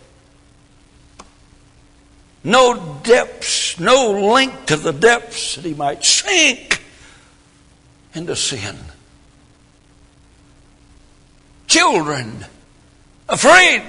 no 2.42 2.99
depths, 3.02 3.78
no 3.78 4.33
link 4.33 4.66
to 4.66 4.76
the 4.76 4.92
depths 4.92 5.57
that 5.57 5.64
he 5.64 5.75
might 5.75 6.04
sink 6.04 6.80
into 8.14 8.37
sin. 8.37 8.76
Children, 11.67 12.45
afraid, 13.29 13.83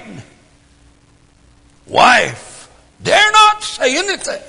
wife, 1.86 2.70
dare 3.02 3.32
not 3.32 3.62
say 3.62 3.98
anything. 3.98 4.42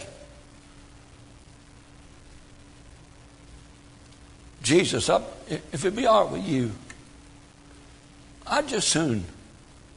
Jesus, 4.62 5.10
if 5.72 5.84
it 5.84 5.96
be 5.96 6.06
all 6.06 6.28
with 6.30 6.48
you, 6.48 6.72
I'd 8.48 8.68
just 8.68 8.88
soon 8.90 9.26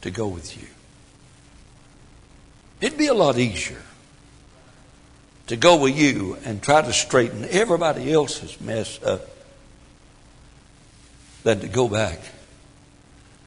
to 0.00 0.10
go 0.10 0.26
with 0.26 0.56
you. 0.60 0.66
It'd 2.80 2.98
be 2.98 3.06
a 3.06 3.14
lot 3.14 3.38
easier 3.38 3.82
to 5.46 5.56
go 5.56 5.76
with 5.76 5.96
you 5.96 6.36
and 6.44 6.62
try 6.62 6.82
to 6.82 6.92
straighten 6.92 7.46
everybody 7.50 8.12
else's 8.12 8.60
mess 8.60 9.00
up 9.02 9.35
than 11.46 11.60
to 11.60 11.68
go 11.68 11.86
back 11.86 12.18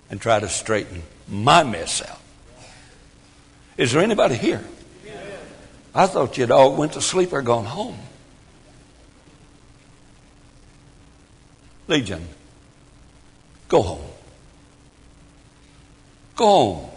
and 0.10 0.22
try 0.22 0.40
to 0.40 0.48
straighten 0.48 1.04
my 1.28 1.64
mess 1.64 2.02
out. 2.02 2.22
Is 3.76 3.92
there 3.92 4.02
anybody 4.02 4.36
here? 4.36 4.64
I 5.94 6.08
thought 6.08 6.38
you'd 6.38 6.50
all 6.50 6.78
went 6.78 6.94
to 6.94 7.02
sleep 7.02 7.34
or 7.34 7.42
gone 7.42 7.66
home. 7.66 7.98
Legion, 11.90 12.26
go 13.68 13.82
home. 13.82 14.12
Go 16.38 16.46
home. 16.46 16.90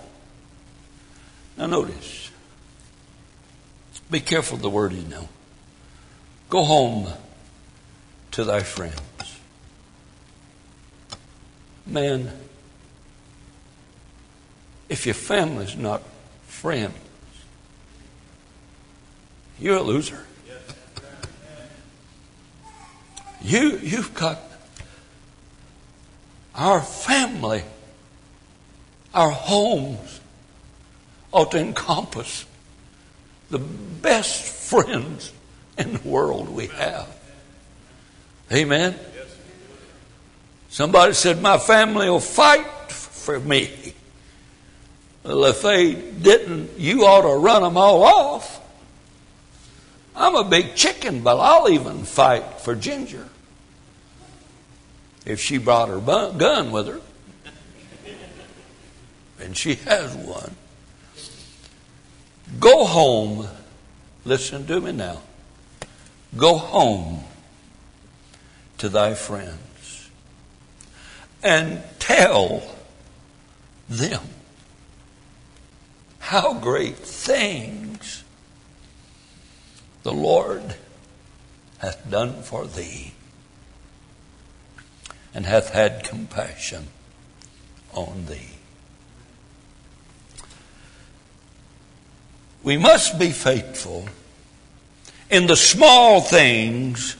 Now 1.56 1.66
notice. 1.66 2.30
Be 4.09 4.21
careful 4.21 4.54
of 4.54 4.62
the 4.62 4.71
word 4.71 4.92
you 4.92 5.02
know. 5.02 5.28
Go 6.49 6.62
home 6.62 7.09
to 8.30 8.44
thy 8.44 8.61
friends. 8.61 9.12
Man, 11.92 12.32
if 14.88 15.04
your 15.04 15.14
family's 15.14 15.76
not 15.76 16.02
friends, 16.46 16.94
you're 19.61 19.76
a 19.76 19.82
loser. 19.82 20.25
You, 23.42 23.78
you've 23.82 24.14
got 24.14 24.40
our 26.54 26.80
family, 26.80 27.62
our 29.12 29.30
homes 29.30 30.20
ought 31.30 31.50
to 31.50 31.58
encompass 31.58 32.46
the 33.50 33.58
best 33.58 34.44
friends 34.44 35.30
in 35.76 35.92
the 35.92 36.08
world 36.08 36.49
we 36.49 36.68
have. 36.68 37.14
Amen. 38.50 38.99
Somebody 40.72 41.12
said, 41.12 41.42
My 41.42 41.58
family 41.58 42.08
will 42.08 42.18
fight 42.18 42.90
for 42.90 43.38
me. 43.38 43.92
Well, 45.22 45.44
if 45.44 45.60
they 45.60 45.92
didn't, 45.92 46.78
you 46.78 47.04
ought 47.04 47.28
to 47.28 47.36
run 47.36 47.60
them 47.60 47.76
all 47.76 48.02
off. 48.02 48.58
I'm 50.16 50.34
a 50.34 50.44
big 50.44 50.74
chicken, 50.74 51.20
but 51.20 51.36
I'll 51.38 51.68
even 51.68 52.04
fight 52.04 52.60
for 52.60 52.74
Ginger 52.74 53.28
if 55.26 55.40
she 55.40 55.58
brought 55.58 55.90
her 55.90 56.00
gun 56.00 56.72
with 56.72 56.86
her. 56.86 57.02
And 59.40 59.54
she 59.54 59.74
has 59.74 60.14
one. 60.14 60.56
Go 62.58 62.86
home. 62.86 63.46
Listen 64.24 64.66
to 64.68 64.80
me 64.80 64.92
now. 64.92 65.20
Go 66.35 66.56
home 66.56 67.24
to 68.78 68.88
thy 68.88 69.12
friends 69.12 69.71
and 71.42 71.83
tell 71.98 72.62
them 73.88 74.22
how 76.18 76.55
great 76.55 76.96
things 76.96 78.22
the 80.02 80.12
Lord 80.12 80.76
hath 81.78 82.09
done 82.11 82.42
for 82.42 82.66
thee 82.66 83.12
and 85.35 85.46
hath 85.46 85.70
had 85.70 86.05
compassion 86.05 86.88
on 87.92 88.26
thee. 88.26 88.48
We 92.62 92.76
must 92.76 93.18
be 93.18 93.31
faithful 93.31 94.09
in 95.28 95.46
the 95.46 95.57
small 95.57 96.20
things, 96.20 97.16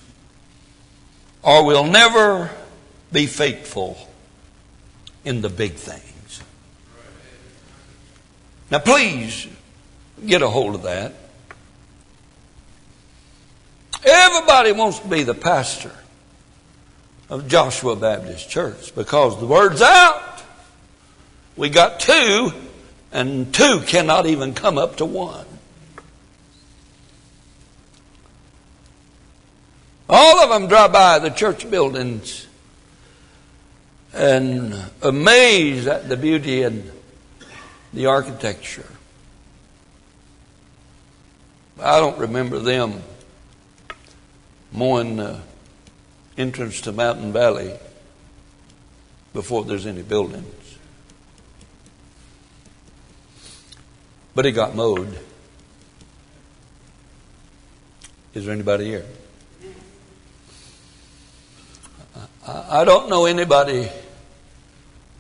or 1.43 1.65
we'll 1.65 1.87
never 1.87 2.51
be 3.11 3.27
faithful 3.27 4.09
in 5.25 5.41
the 5.41 5.49
big 5.49 5.75
things. 5.75 6.43
Now, 8.71 8.79
please 8.79 9.47
get 10.25 10.43
a 10.43 10.49
hold 10.49 10.75
of 10.75 10.83
that. 10.83 11.15
Everybody 14.05 14.73
wants 14.73 14.99
to 15.01 15.09
be 15.09 15.23
the 15.23 15.35
pastor 15.35 15.93
of 17.31 17.49
Joshua 17.49 17.97
Baptist 17.97 18.49
Church 18.49 18.95
because 18.95 19.39
the 19.39 19.47
word's 19.47 19.81
out. 19.81 20.43
We 21.57 21.69
got 21.69 22.01
two, 22.01 22.53
and 23.13 23.53
two 23.55 23.81
cannot 23.87 24.27
even 24.27 24.55
come 24.55 24.79
up 24.79 24.97
to 24.97 25.05
one. 25.05 25.47
All 30.09 30.41
of 30.41 30.51
them 30.51 30.69
drive 30.69 30.93
by 30.93 31.19
the 31.19 31.31
church 31.31 31.71
buildings 31.71 32.47
and 34.13 34.75
amazed 35.01 35.89
at 35.89 36.09
the 36.09 36.17
beauty 36.17 36.63
and 36.63 36.91
the 37.93 38.07
architecture. 38.07 38.87
I 41.81 41.99
don't 41.99 42.19
remember 42.19 42.59
them 42.59 43.03
mowing 44.73 45.17
the 45.17 45.41
entrance 46.37 46.81
to 46.83 46.93
Mountain 46.93 47.33
Valley 47.33 47.75
before 49.33 49.65
there's 49.65 49.87
any 49.87 50.03
buildings. 50.03 50.79
But 54.35 54.47
it 54.47 54.53
got 54.53 54.75
mowed. 54.75 55.19
Is 58.35 58.45
there 58.45 58.55
anybody 58.55 58.87
here? 58.87 59.05
I 62.47 62.85
don't 62.85 63.09
know 63.09 63.27
anybody 63.27 63.89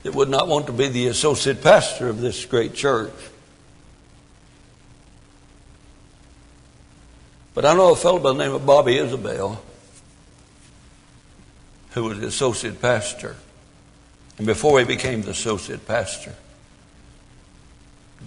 that 0.02 0.14
would 0.14 0.28
not 0.28 0.48
want 0.48 0.66
to 0.66 0.72
be 0.72 0.88
the 0.88 1.06
associate 1.06 1.62
pastor 1.62 2.08
of 2.08 2.20
this 2.20 2.44
great 2.44 2.74
church. 2.74 3.12
But 7.54 7.64
I 7.64 7.74
know 7.74 7.92
a 7.92 7.96
fellow 7.96 8.18
by 8.18 8.32
the 8.32 8.38
name 8.38 8.54
of 8.54 8.66
Bobby 8.66 8.96
Isabel 8.96 9.62
who 11.92 12.04
was 12.04 12.20
the 12.20 12.26
associate 12.26 12.80
pastor. 12.80 13.36
And 14.38 14.46
before 14.46 14.78
he 14.78 14.84
became 14.84 15.22
the 15.22 15.30
associate 15.30 15.86
pastor, 15.86 16.34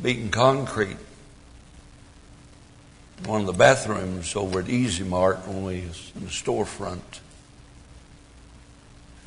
beating 0.01 0.29
concrete, 0.29 0.97
one 3.25 3.41
of 3.41 3.47
the 3.47 3.53
bathrooms 3.53 4.35
over 4.35 4.59
at 4.59 4.69
Easy 4.69 5.03
Mart 5.03 5.47
when 5.47 5.63
we 5.63 5.81
was 5.81 6.11
in 6.15 6.25
the 6.25 6.31
storefront. 6.31 7.19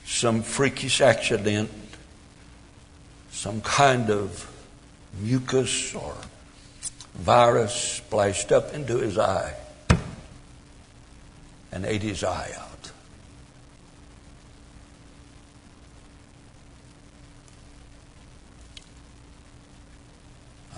Some 0.09 0.43
freakish 0.43 1.03
accident, 1.03 1.71
some 3.31 3.61
kind 3.61 4.11
of 4.11 4.51
mucus 5.21 5.95
or 5.95 6.17
virus 7.15 7.75
splashed 7.75 8.51
up 8.51 8.73
into 8.73 8.97
his 8.97 9.19
eye 9.19 9.55
and 11.71 11.85
ate 11.85 12.01
his 12.01 12.25
eye 12.25 12.51
out. 12.59 12.91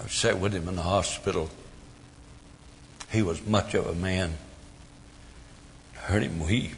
I 0.02 0.08
sat 0.08 0.40
with 0.40 0.52
him 0.52 0.68
in 0.68 0.74
the 0.74 0.82
hospital. 0.82 1.50
He 3.12 3.22
was 3.22 3.46
much 3.46 3.74
of 3.74 3.86
a 3.86 3.94
man. 3.94 4.36
I 5.96 6.00
heard 6.00 6.24
him 6.24 6.40
weep, 6.40 6.72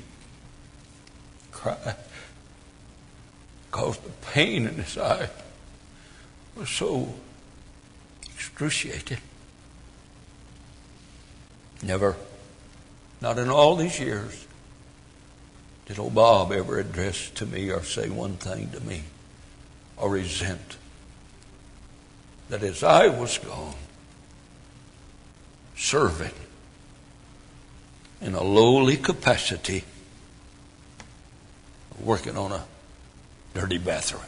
cry, 1.51 1.97
because 3.73 3.97
the 4.01 4.11
pain 4.33 4.67
in 4.67 4.75
his 4.75 4.99
eye 4.99 5.31
was 6.55 6.69
so 6.69 7.15
excruciating. 8.27 9.17
Never, 11.83 12.15
not 13.23 13.39
in 13.39 13.49
all 13.49 13.75
these 13.77 13.99
years, 13.99 14.47
did 15.87 15.99
old 15.99 16.15
Bob 16.15 16.53
ever 16.53 16.79
address 16.79 17.31
to 17.31 17.47
me 17.47 17.71
or 17.71 17.83
say 17.83 18.11
one 18.11 18.35
thing 18.35 18.69
to 18.73 18.81
me 18.81 19.05
or 19.97 20.11
resent 20.11 20.77
that 22.51 22.63
as 22.63 22.83
I 22.83 23.09
was 23.09 23.39
gone, 23.39 23.75
serving 25.77 26.35
in 28.21 28.35
a 28.35 28.43
lowly 28.43 28.99
capacity, 28.99 29.85
working 31.99 32.37
on 32.37 32.53
a 32.53 32.65
dirty 33.55 33.79
bathroom. 33.79 34.23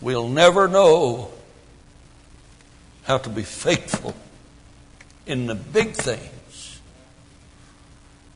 We'll 0.00 0.28
never 0.28 0.66
know 0.66 1.30
how 3.04 3.18
to 3.18 3.28
be 3.28 3.42
faithful 3.42 4.14
in 5.26 5.46
the 5.46 5.54
big 5.54 5.92
things 5.92 6.80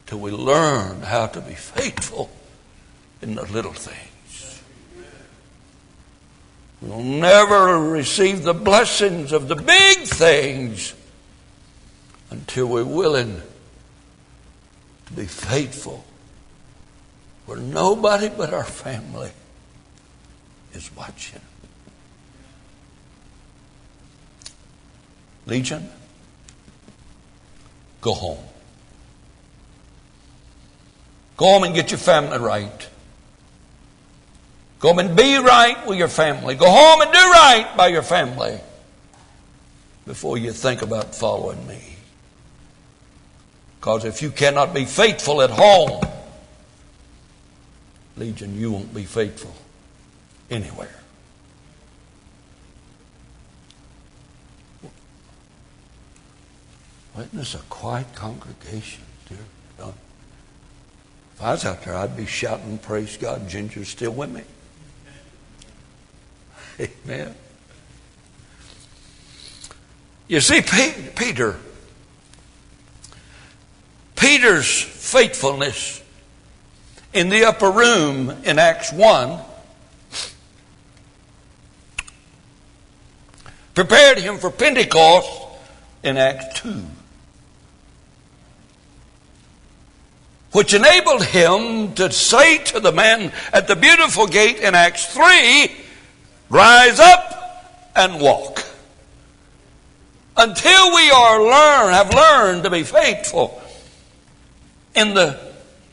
till 0.06 0.20
we 0.20 0.30
learn 0.30 1.02
how 1.02 1.26
to 1.26 1.40
be 1.40 1.54
faithful 1.54 2.30
in 3.20 3.34
the 3.34 3.44
little 3.46 3.72
things. 3.72 4.62
We'll 6.80 7.02
never 7.02 7.80
receive 7.80 8.44
the 8.44 8.54
blessings 8.54 9.32
of 9.32 9.48
the 9.48 9.56
big 9.56 10.06
things 10.06 10.94
until 12.30 12.66
we're 12.66 12.84
willing 12.84 13.42
to 15.06 15.12
be 15.12 15.24
faithful 15.24 16.04
where 17.46 17.58
nobody 17.58 18.28
but 18.28 18.52
our 18.52 18.64
family 18.64 19.30
is 20.74 20.94
watching. 20.96 21.40
Legion, 25.46 25.88
go 28.00 28.12
home. 28.12 28.44
Go 31.36 31.52
home 31.52 31.64
and 31.64 31.74
get 31.74 31.90
your 31.90 31.98
family 31.98 32.38
right. 32.38 32.88
Go 34.80 34.88
home 34.88 34.98
and 34.98 35.16
be 35.16 35.36
right 35.36 35.86
with 35.86 35.98
your 35.98 36.08
family. 36.08 36.54
Go 36.54 36.68
home 36.68 37.00
and 37.00 37.12
do 37.12 37.18
right 37.18 37.72
by 37.76 37.88
your 37.88 38.02
family 38.02 38.58
before 40.06 40.36
you 40.36 40.52
think 40.52 40.82
about 40.82 41.14
following 41.14 41.64
me. 41.66 41.95
Because 43.86 44.04
if 44.04 44.20
you 44.20 44.32
cannot 44.32 44.74
be 44.74 44.84
faithful 44.84 45.40
at 45.42 45.50
home, 45.50 46.00
Legion, 48.16 48.58
you 48.58 48.72
won't 48.72 48.92
be 48.92 49.04
faithful 49.04 49.54
anywhere. 50.50 50.96
Witness 57.16 57.54
a 57.54 57.58
quiet 57.70 58.12
congregation, 58.16 59.04
dear. 59.28 59.38
If 59.78 61.40
I 61.40 61.52
was 61.52 61.64
out 61.64 61.84
there, 61.84 61.94
I'd 61.94 62.16
be 62.16 62.26
shouting, 62.26 62.78
Praise 62.78 63.16
God, 63.16 63.48
Ginger's 63.48 63.86
still 63.86 64.10
with 64.10 64.30
me. 64.30 64.42
Amen. 67.04 67.36
You 70.26 70.40
see, 70.40 70.60
Peter, 71.14 71.60
Peter's 74.16 74.82
faithfulness 74.82 76.02
in 77.12 77.28
the 77.28 77.44
upper 77.44 77.70
room 77.70 78.30
in 78.44 78.58
Acts 78.58 78.92
1 78.92 79.38
prepared 83.74 84.18
him 84.18 84.38
for 84.38 84.50
Pentecost 84.50 85.30
in 86.02 86.16
Acts 86.16 86.60
2. 86.60 86.82
which 90.56 90.72
enabled 90.72 91.22
him 91.22 91.92
to 91.92 92.10
say 92.10 92.56
to 92.56 92.80
the 92.80 92.90
man 92.90 93.30
at 93.52 93.68
the 93.68 93.76
beautiful 93.76 94.26
gate 94.26 94.58
in 94.58 94.74
Acts 94.74 95.04
3 95.12 95.70
rise 96.48 96.98
up 96.98 97.92
and 97.94 98.18
walk. 98.18 98.64
Until 100.34 100.94
we 100.94 101.10
are 101.10 101.42
learn, 101.42 101.92
have 101.92 102.14
learned 102.14 102.62
to 102.64 102.70
be 102.70 102.84
faithful 102.84 103.60
in 104.96 105.14
the 105.14 105.38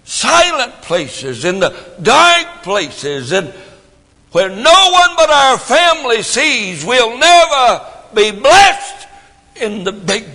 silent 0.03 0.81
places, 0.81 1.45
in 1.45 1.59
the 1.59 1.69
dark 2.01 2.63
places, 2.63 3.31
and 3.31 3.53
where 4.31 4.49
no 4.49 4.89
one 4.91 5.15
but 5.15 5.29
our 5.29 5.57
family 5.59 6.23
sees, 6.23 6.83
we'll 6.83 7.17
never 7.17 7.85
be 8.15 8.31
blessed 8.31 9.07
in 9.57 9.83
the 9.83 9.91
big 9.91 10.25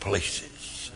places. 0.00 0.90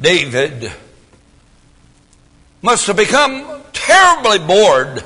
David 0.00 0.70
must 2.62 2.86
have 2.86 2.96
become 2.96 3.62
terribly 3.72 4.38
bored 4.38 5.04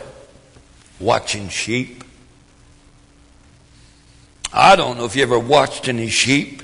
watching 1.01 1.48
sheep. 1.48 2.05
I 4.53 4.77
don't 4.77 4.98
know 4.98 5.05
if 5.05 5.16
you 5.16 5.22
ever 5.22 5.38
watched 5.38 5.88
any 5.88 6.09
sheep. 6.09 6.62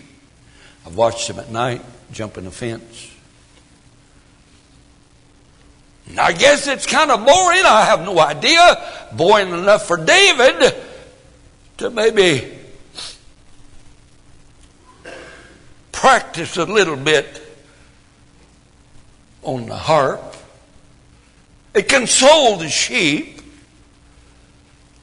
I've 0.88 0.96
watched 0.96 1.28
him 1.28 1.38
at 1.38 1.50
night 1.50 1.82
jumping 2.12 2.44
the 2.44 2.50
fence. 2.50 3.14
I 6.18 6.32
guess 6.32 6.66
it's 6.66 6.86
kind 6.86 7.10
of 7.10 7.26
boring. 7.26 7.62
I 7.66 7.84
have 7.84 8.00
no 8.00 8.18
idea. 8.18 8.82
Boring 9.12 9.50
enough 9.50 9.86
for 9.86 9.98
David 9.98 10.74
to 11.76 11.90
maybe 11.90 12.56
practice 15.92 16.56
a 16.56 16.64
little 16.64 16.96
bit 16.96 17.42
on 19.42 19.66
the 19.66 19.76
harp. 19.76 20.36
It 21.74 21.86
consoled 21.86 22.60
the 22.60 22.70
sheep. 22.70 23.42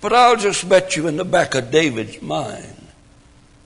But 0.02 0.14
I'll 0.14 0.36
just 0.36 0.68
bet 0.68 0.96
you 0.96 1.08
in 1.08 1.18
the 1.18 1.26
back 1.26 1.54
of 1.54 1.70
David's 1.70 2.24
mind, 2.24 2.75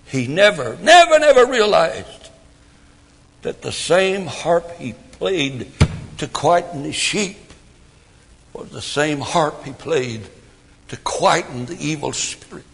he 0.10 0.28
never, 0.28 0.76
never, 0.78 1.20
never 1.20 1.46
realized 1.46 2.30
that 3.44 3.62
the 3.62 3.72
same 3.72 4.26
harp 4.26 4.70
he 4.78 4.94
played 5.12 5.72
to 6.18 6.28
quieten 6.28 6.84
the 6.84 6.92
sheep 6.92 7.38
was 8.54 8.70
the 8.72 8.82
same 8.82 9.20
harp 9.20 9.64
he 9.64 9.72
played 9.72 10.22
to 10.88 10.98
quieten 10.98 11.66
the 11.68 11.78
evil 11.80 12.12
spirit 12.12 12.66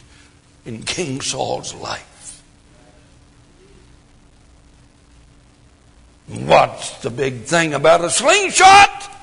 in 0.65 0.84
King 0.84 1.19
Saul's 1.19 1.76
life. 1.76 2.41
What's 6.28 6.98
the 7.00 7.10
big 7.10 7.43
thing 7.43 7.74
about 7.74 8.04
a 8.04 8.10
slingshot? 8.10 9.14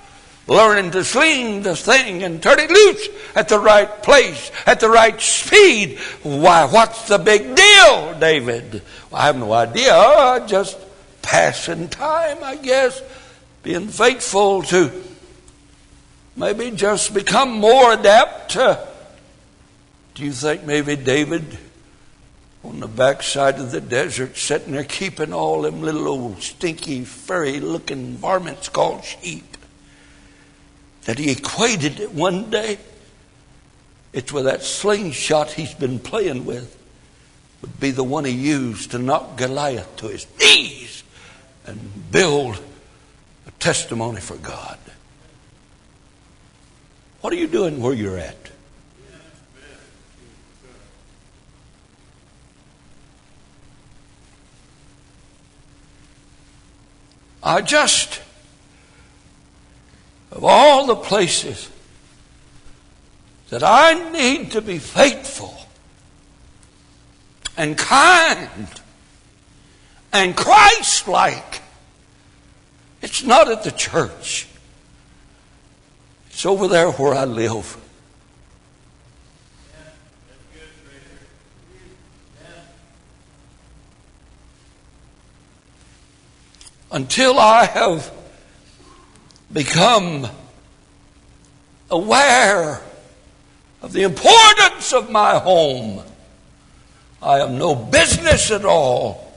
Learning 0.48 0.90
to 0.90 1.04
sling 1.04 1.62
the 1.62 1.76
thing 1.76 2.22
and 2.24 2.42
turn 2.42 2.58
it 2.58 2.70
loose 2.70 3.08
at 3.34 3.48
the 3.48 3.58
right 3.58 4.02
place, 4.02 4.50
at 4.66 4.80
the 4.80 4.88
right 4.88 5.20
speed. 5.20 5.98
Why, 6.22 6.64
what's 6.64 7.06
the 7.06 7.18
big 7.18 7.54
deal, 7.54 8.18
David? 8.18 8.82
Well, 9.10 9.22
I 9.22 9.26
have 9.26 9.36
no 9.36 9.52
idea. 9.52 10.44
Just 10.48 10.78
passing 11.22 11.88
time, 11.88 12.38
I 12.42 12.56
guess. 12.56 13.00
Being 13.62 13.88
faithful 13.88 14.62
to 14.64 14.90
maybe 16.36 16.72
just 16.72 17.14
become 17.14 17.52
more 17.52 17.92
adept. 17.92 18.56
Uh, 18.56 18.84
do 20.14 20.24
you 20.24 20.32
think 20.32 20.64
maybe 20.64 20.96
David 20.96 21.58
on 22.64 22.80
the 22.80 22.88
backside 22.88 23.58
of 23.58 23.70
the 23.72 23.80
desert, 23.80 24.36
sitting 24.36 24.72
there 24.72 24.84
keeping 24.84 25.32
all 25.32 25.62
them 25.62 25.82
little 25.82 26.06
old 26.06 26.42
stinky, 26.42 27.04
furry 27.04 27.58
looking 27.58 28.16
varmints 28.16 28.68
called 28.68 29.04
sheep. 29.04 29.51
That 31.04 31.18
he 31.18 31.30
equated 31.30 32.00
it 32.00 32.12
one 32.12 32.50
day. 32.50 32.78
It's 34.12 34.32
with 34.32 34.44
that 34.44 34.62
slingshot 34.62 35.52
he's 35.52 35.74
been 35.74 35.98
playing 35.98 36.44
with, 36.44 36.78
would 37.60 37.80
be 37.80 37.90
the 37.90 38.04
one 38.04 38.24
he 38.24 38.32
used 38.32 38.90
to 38.90 38.98
knock 38.98 39.36
Goliath 39.36 39.96
to 39.96 40.08
his 40.08 40.26
knees 40.38 41.02
and 41.66 42.10
build 42.10 42.60
a 43.46 43.50
testimony 43.52 44.20
for 44.20 44.36
God. 44.36 44.78
What 47.20 47.32
are 47.32 47.36
you 47.36 47.46
doing 47.46 47.80
where 47.80 47.94
you're 47.94 48.18
at? 48.18 48.36
I 57.44 57.60
just, 57.60 58.20
of 60.32 60.44
all 60.44 60.86
the 60.86 60.96
places 60.96 61.70
that 63.50 63.62
I 63.62 64.10
need 64.10 64.52
to 64.52 64.62
be 64.62 64.78
faithful 64.78 65.54
and 67.56 67.76
kind 67.76 68.66
and 70.12 70.36
Christ 70.36 71.06
like, 71.06 71.60
it's 73.02 73.22
not 73.22 73.50
at 73.50 73.62
the 73.62 73.70
church, 73.70 74.48
it's 76.30 76.46
over 76.46 76.66
there 76.66 76.90
where 76.90 77.14
I 77.14 77.24
live. 77.24 77.78
until 86.94 87.38
I 87.38 87.64
have 87.64 88.12
become 89.52 90.26
aware 91.90 92.80
of 93.82 93.92
the 93.92 94.02
importance 94.02 94.92
of 94.92 95.10
my 95.10 95.38
home, 95.38 96.02
I 97.20 97.38
have 97.38 97.50
no 97.50 97.74
business 97.74 98.50
at 98.50 98.64
all 98.64 99.32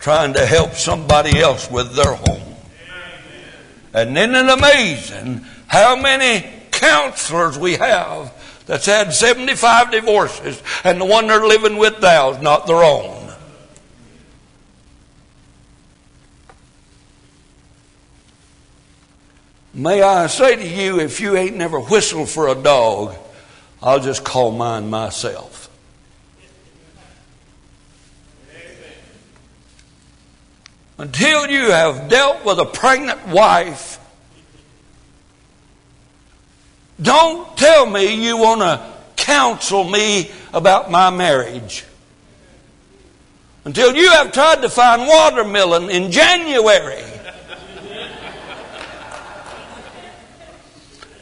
trying 0.00 0.34
to 0.34 0.46
help 0.46 0.74
somebody 0.74 1.40
else 1.40 1.70
with 1.70 1.94
their 1.94 2.14
home. 2.14 2.54
And 3.92 4.16
isn't 4.16 4.34
it 4.34 4.58
amazing 4.58 5.46
how 5.66 5.96
many 5.96 6.46
counselors 6.70 7.58
we 7.58 7.74
have 7.74 8.32
that's 8.66 8.86
had 8.86 9.12
75 9.12 9.90
divorces 9.90 10.62
and 10.82 11.00
the 11.00 11.04
one 11.04 11.26
they're 11.26 11.46
living 11.46 11.76
with 11.76 12.00
now 12.00 12.30
is 12.30 12.42
not 12.42 12.66
their 12.66 12.82
own? 12.82 13.13
May 19.74 20.02
I 20.02 20.28
say 20.28 20.54
to 20.54 20.66
you, 20.66 21.00
if 21.00 21.20
you 21.20 21.36
ain't 21.36 21.56
never 21.56 21.80
whistled 21.80 22.28
for 22.28 22.46
a 22.46 22.54
dog, 22.54 23.16
I'll 23.82 23.98
just 23.98 24.22
call 24.22 24.52
mine 24.52 24.88
myself. 24.88 25.68
Until 30.96 31.50
you 31.50 31.72
have 31.72 32.08
dealt 32.08 32.44
with 32.44 32.60
a 32.60 32.64
pregnant 32.64 33.26
wife, 33.26 33.98
don't 37.02 37.56
tell 37.56 37.84
me 37.84 38.24
you 38.24 38.36
want 38.36 38.60
to 38.60 38.92
counsel 39.16 39.82
me 39.82 40.30
about 40.52 40.88
my 40.88 41.10
marriage. 41.10 41.84
Until 43.64 43.96
you 43.96 44.08
have 44.12 44.30
tried 44.30 44.62
to 44.62 44.68
find 44.68 45.02
watermelon 45.02 45.90
in 45.90 46.12
January 46.12 47.02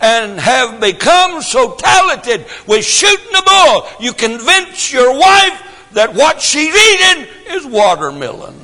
and 0.03 0.41
have 0.41 0.81
become 0.81 1.41
so 1.41 1.77
talented 1.77 2.45
with 2.67 2.85
shooting 2.85 3.35
a 3.39 3.43
bull, 3.43 3.87
you 4.01 4.13
convince 4.13 4.93
your 4.93 5.17
wife 5.17 5.89
that 5.93 6.13
what 6.13 6.43
she's 6.43 6.75
eating 6.75 7.27
is 7.51 7.65
watermelon. 7.65 8.59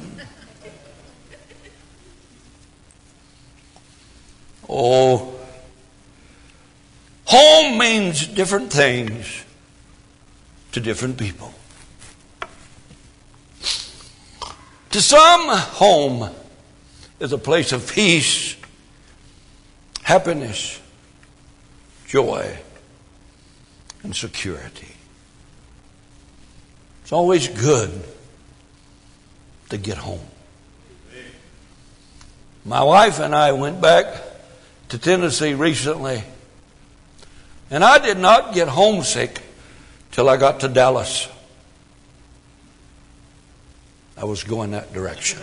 Oh, 4.69 5.39
home 7.25 7.79
means 7.79 8.27
different 8.27 8.73
things 8.73 9.45
to 10.73 10.81
different 10.81 11.17
people. 11.17 11.55
To 14.91 15.01
some, 15.01 15.49
home 15.49 16.31
is 17.21 17.33
a 17.33 17.39
place 17.39 17.73
of 17.73 17.91
peace, 17.91 18.57
happiness, 20.03 20.81
joy, 22.09 22.59
and 24.03 24.17
security. 24.17 24.89
It's 27.03 27.13
always 27.13 27.49
good 27.49 28.03
to 29.69 29.77
get 29.77 29.99
home. 29.99 30.21
My 32.65 32.83
wife 32.83 33.21
and 33.21 33.35
I 33.35 33.53
went 33.53 33.81
back 33.81 34.07
to 34.89 34.99
Tennessee 34.99 35.53
recently, 35.53 36.25
and 37.71 37.85
I 37.85 37.99
did 37.99 38.19
not 38.19 38.55
get 38.55 38.69
homesick 38.69 39.43
till 40.11 40.31
I 40.31 40.39
got 40.39 40.61
to 40.61 40.69
Dallas. 40.69 41.29
I 44.17 44.25
was 44.25 44.45
going 44.45 44.71
that 44.71 44.95
direction. 44.95 45.41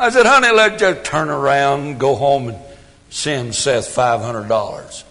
I 0.00 0.10
said, 0.10 0.26
honey, 0.26 0.50
let's 0.50 0.80
just 0.80 1.04
turn 1.04 1.28
around, 1.28 1.98
go 1.98 2.16
home, 2.16 2.48
and 2.48 2.58
send 3.12 3.54
Seth 3.54 3.94
$500. 3.94 5.04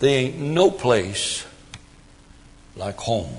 There 0.00 0.10
ain't 0.10 0.38
no 0.38 0.70
place 0.70 1.46
like 2.74 2.96
home. 2.96 3.32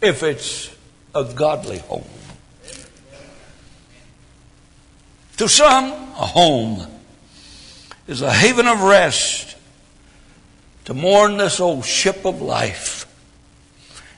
If 0.00 0.22
it's 0.22 0.74
a 1.14 1.24
godly 1.24 1.78
home. 1.78 2.08
To 5.36 5.48
some, 5.48 5.92
a 5.92 6.26
home 6.26 6.86
is 8.08 8.22
a 8.22 8.32
haven 8.32 8.66
of 8.66 8.82
rest 8.82 9.56
to 10.86 10.94
mourn 10.94 11.36
this 11.36 11.60
old 11.60 11.84
ship 11.84 12.24
of 12.24 12.40
life 12.40 13.06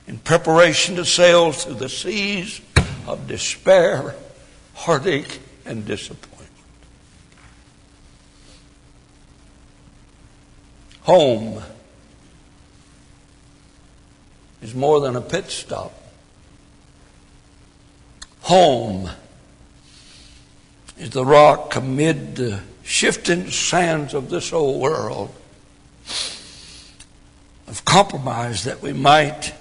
in 0.06 0.18
preparation 0.18 0.94
to 0.96 1.04
sail 1.04 1.50
through 1.50 1.74
the 1.74 1.88
seas 1.88 2.60
of 3.08 3.26
despair, 3.26 4.14
heartache, 4.74 5.40
and 5.66 5.84
disappointment. 5.84 6.37
Home 11.08 11.62
is 14.60 14.74
more 14.74 15.00
than 15.00 15.16
a 15.16 15.22
pit 15.22 15.50
stop. 15.50 15.90
Home 18.42 19.08
is 20.98 21.08
the 21.08 21.24
rock 21.24 21.76
amid 21.76 22.36
the 22.36 22.60
shifting 22.82 23.50
sands 23.50 24.12
of 24.12 24.28
this 24.28 24.52
old 24.52 24.82
world 24.82 25.34
of 27.66 27.82
compromise 27.86 28.64
that 28.64 28.82
we 28.82 28.92
might 28.92 29.54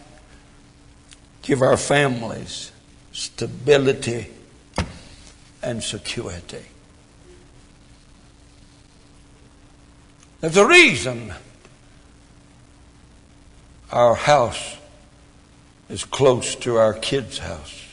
give 1.43 1.61
our 1.61 1.77
families 1.77 2.73
stability 3.13 4.27
and 5.63 5.81
security. 5.81 6.65
There's 10.39 10.57
a 10.57 10.67
reason 10.67 11.33
our 13.91 14.13
house 14.13 14.77
is 15.89 16.03
close 16.03 16.53
to 16.57 16.75
our 16.75 16.93
kids' 16.93 17.39
house. 17.39 17.83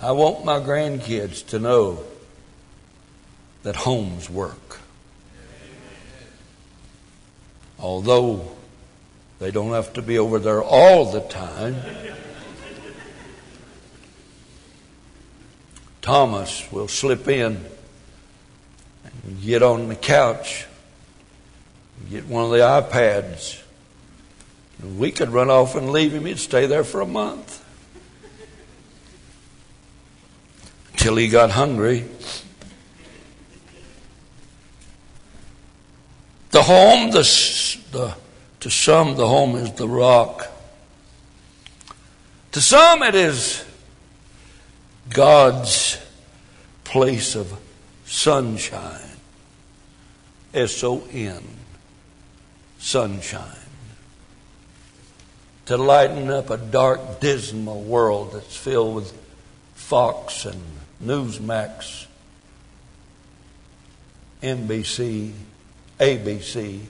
I 0.00 0.12
want 0.12 0.44
my 0.44 0.60
grandkids 0.60 1.46
to 1.48 1.58
know 1.58 2.04
that 3.62 3.76
homes 3.76 4.30
work. 4.30 4.78
Although 7.78 8.52
they 9.38 9.50
don't 9.50 9.72
have 9.72 9.92
to 9.94 10.02
be 10.02 10.18
over 10.18 10.38
there 10.38 10.62
all 10.62 11.12
the 11.12 11.20
time. 11.20 11.76
Thomas 16.06 16.70
will 16.70 16.86
slip 16.86 17.26
in 17.26 17.64
and 19.24 19.42
get 19.42 19.60
on 19.60 19.88
the 19.88 19.96
couch, 19.96 20.64
get 22.08 22.26
one 22.26 22.44
of 22.44 22.50
the 22.52 22.58
iPads. 22.58 23.60
We 24.96 25.10
could 25.10 25.30
run 25.30 25.50
off 25.50 25.74
and 25.74 25.90
leave 25.90 26.14
him. 26.14 26.26
He'd 26.26 26.38
stay 26.38 26.66
there 26.66 26.84
for 26.84 27.00
a 27.00 27.06
month. 27.06 27.60
Till 30.96 31.16
he 31.16 31.26
got 31.26 31.50
hungry. 31.50 32.04
The 36.52 36.62
home, 36.62 37.10
the, 37.10 37.78
the, 37.90 38.14
to 38.60 38.70
some, 38.70 39.16
the 39.16 39.26
home 39.26 39.56
is 39.56 39.72
the 39.72 39.88
rock. 39.88 40.52
To 42.52 42.60
some, 42.60 43.02
it 43.02 43.16
is 43.16 43.65
God's 45.10 45.98
place 46.84 47.34
of 47.34 47.58
sunshine. 48.04 49.02
S 50.54 50.82
O 50.82 51.04
N. 51.12 51.42
Sunshine. 52.78 53.42
To 55.66 55.76
lighten 55.76 56.30
up 56.30 56.50
a 56.50 56.56
dark, 56.56 57.20
dismal 57.20 57.82
world 57.82 58.32
that's 58.32 58.56
filled 58.56 58.94
with 58.94 59.12
Fox 59.74 60.46
and 60.46 60.62
Newsmax, 61.02 62.06
NBC, 64.42 65.32
ABC, 65.98 66.80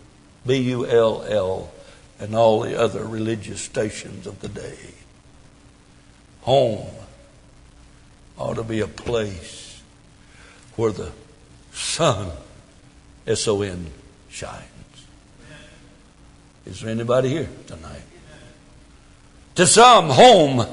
BULL, 0.44 1.72
and 2.18 2.34
all 2.34 2.60
the 2.60 2.78
other 2.78 3.04
religious 3.04 3.60
stations 3.62 4.26
of 4.26 4.40
the 4.40 4.48
day. 4.48 4.94
Home 6.42 6.86
ought 8.38 8.54
to 8.54 8.64
be 8.64 8.80
a 8.80 8.86
place 8.86 9.80
where 10.76 10.92
the 10.92 11.10
sun, 11.72 12.30
S 13.26 13.48
O 13.48 13.62
N, 13.62 13.90
shines. 14.28 14.62
Is 16.66 16.80
there 16.80 16.90
anybody 16.90 17.28
here 17.30 17.48
tonight? 17.66 18.02
To 19.54 19.66
some, 19.66 20.10
home 20.10 20.66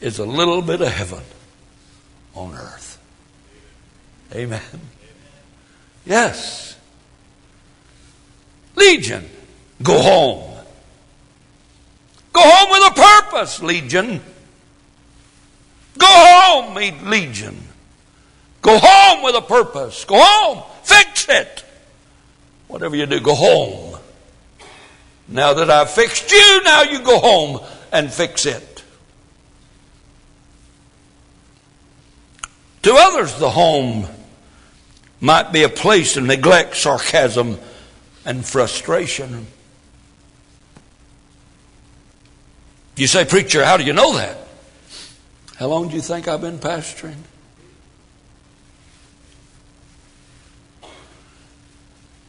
is 0.00 0.18
a 0.18 0.24
little 0.24 0.62
bit 0.62 0.80
of 0.80 0.88
heaven 0.88 1.22
on 2.34 2.54
earth. 2.54 2.98
Amen. 4.34 4.60
Yes. 6.06 6.76
Legion, 8.74 9.28
go 9.82 10.00
home. 10.00 10.56
Go 12.32 12.40
home 12.42 12.70
with 12.70 12.92
a 12.92 13.00
purpose, 13.00 13.62
Legion. 13.62 14.20
Go 16.00 16.06
home, 16.08 16.74
Legion. 17.10 17.56
Go 18.62 18.78
home 18.82 19.22
with 19.22 19.36
a 19.36 19.42
purpose. 19.42 20.04
Go 20.04 20.16
home. 20.18 20.64
Fix 20.82 21.28
it. 21.28 21.64
Whatever 22.68 22.96
you 22.96 23.06
do, 23.06 23.20
go 23.20 23.34
home. 23.34 23.98
Now 25.28 25.54
that 25.54 25.70
I've 25.70 25.90
fixed 25.90 26.32
you, 26.32 26.62
now 26.64 26.82
you 26.82 27.02
go 27.02 27.18
home 27.18 27.60
and 27.92 28.12
fix 28.12 28.46
it. 28.46 28.82
To 32.82 32.94
others, 32.94 33.34
the 33.38 33.50
home 33.50 34.06
might 35.20 35.52
be 35.52 35.64
a 35.64 35.68
place 35.68 36.16
of 36.16 36.24
neglect, 36.24 36.76
sarcasm, 36.76 37.58
and 38.24 38.44
frustration. 38.44 39.46
You 42.96 43.06
say, 43.06 43.24
Preacher, 43.24 43.64
how 43.64 43.76
do 43.76 43.84
you 43.84 43.92
know 43.92 44.16
that? 44.16 44.38
How 45.60 45.66
long 45.66 45.88
do 45.88 45.94
you 45.94 46.00
think 46.00 46.26
I've 46.26 46.40
been 46.40 46.58
pastoring? 46.58 47.18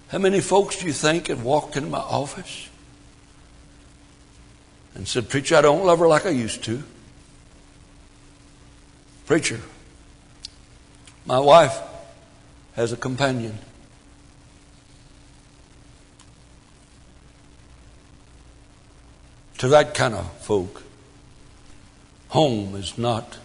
How 0.09 0.17
many 0.17 0.41
folks 0.41 0.81
do 0.81 0.85
you 0.85 0.91
think 0.91 1.27
had 1.27 1.41
walked 1.41 1.77
in 1.77 1.89
my 1.89 1.99
office 1.99 2.67
and 4.93 5.07
said, 5.07 5.29
Preacher, 5.29 5.55
I 5.55 5.61
don't 5.61 5.85
love 5.85 5.99
her 5.99 6.09
like 6.09 6.25
I 6.25 6.31
used 6.31 6.61
to? 6.65 6.83
Preacher, 9.25 9.61
my 11.25 11.39
wife 11.39 11.79
has 12.73 12.91
a 12.91 12.97
companion. 12.97 13.57
To 19.59 19.69
that 19.69 19.93
kind 19.93 20.15
of 20.15 20.29
folk, 20.39 20.83
home 22.31 22.75
is 22.75 22.97
not 22.97 23.37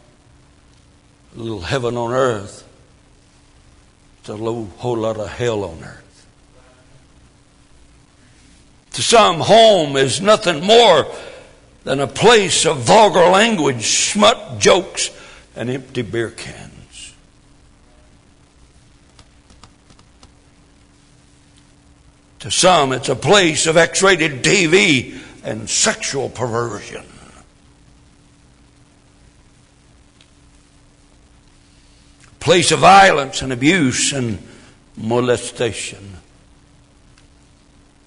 a 1.35 1.41
little 1.41 1.61
heaven 1.61 1.97
on 1.97 2.13
earth, 2.13 2.63
it's 4.21 4.29
a 4.29 4.37
whole 4.37 4.97
lot 4.97 5.19
of 5.19 5.29
hell 5.29 5.65
on 5.65 5.83
earth. 5.83 6.27
To 8.93 9.03
some, 9.03 9.41
home 9.41 9.97
is 9.97 10.21
nothing 10.21 10.65
more 10.65 11.07
than 11.83 11.99
a 11.99 12.07
place 12.07 12.65
of 12.65 12.79
vulgar 12.79 13.29
language, 13.29 13.85
smut 13.85 14.61
jokes, 14.61 15.11
and 15.57 15.69
empty 15.69 16.03
beer 16.03 16.31
cans. 16.31 17.13
To 22.39 22.53
some, 22.53 22.93
it's 22.93 23.09
a 23.09 23.17
place 23.17 23.67
of 23.67 23.77
X 23.77 24.01
rated 24.01 24.45
TV 24.45 25.21
and 25.43 25.69
sexual 25.69 26.29
perversion. 26.29 27.05
Place 32.47 32.71
of 32.71 32.79
violence 32.79 33.43
and 33.43 33.53
abuse 33.53 34.13
and 34.13 34.39
molestation. 34.97 36.17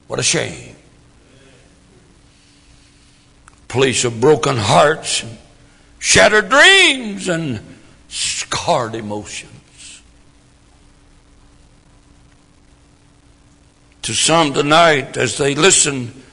What 0.08 0.18
a 0.18 0.24
shame 0.24 0.78
place 3.68 4.04
of 4.04 4.20
broken 4.20 4.58
hearts, 4.58 5.24
and 5.24 5.38
shattered 6.00 6.50
dreams, 6.50 7.30
and 7.30 7.60
scarred 8.08 8.96
emotions. 8.96 10.02
To 14.02 14.14
some 14.14 14.54
tonight, 14.54 15.18
as 15.18 15.38
they 15.38 15.54
listen 15.54 16.24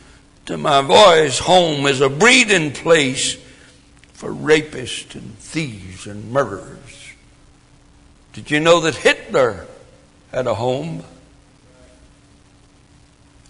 to 0.47 0.57
my 0.57 0.81
voice, 0.81 1.40
home 1.40 1.87
is 1.87 2.01
a 2.01 2.09
breeding 2.09 2.73
place 2.73 3.37
for 4.14 4.31
rapists 4.31 5.14
and 5.16 5.37
thieves 5.38 6.07
and 6.07 6.33
murderers. 6.33 6.95
Did 8.37 8.51
you 8.51 8.61
know 8.61 8.81
that 8.81 8.94
Hitler 8.94 9.66
had 10.31 10.46
a 10.46 10.55
home? 10.55 11.03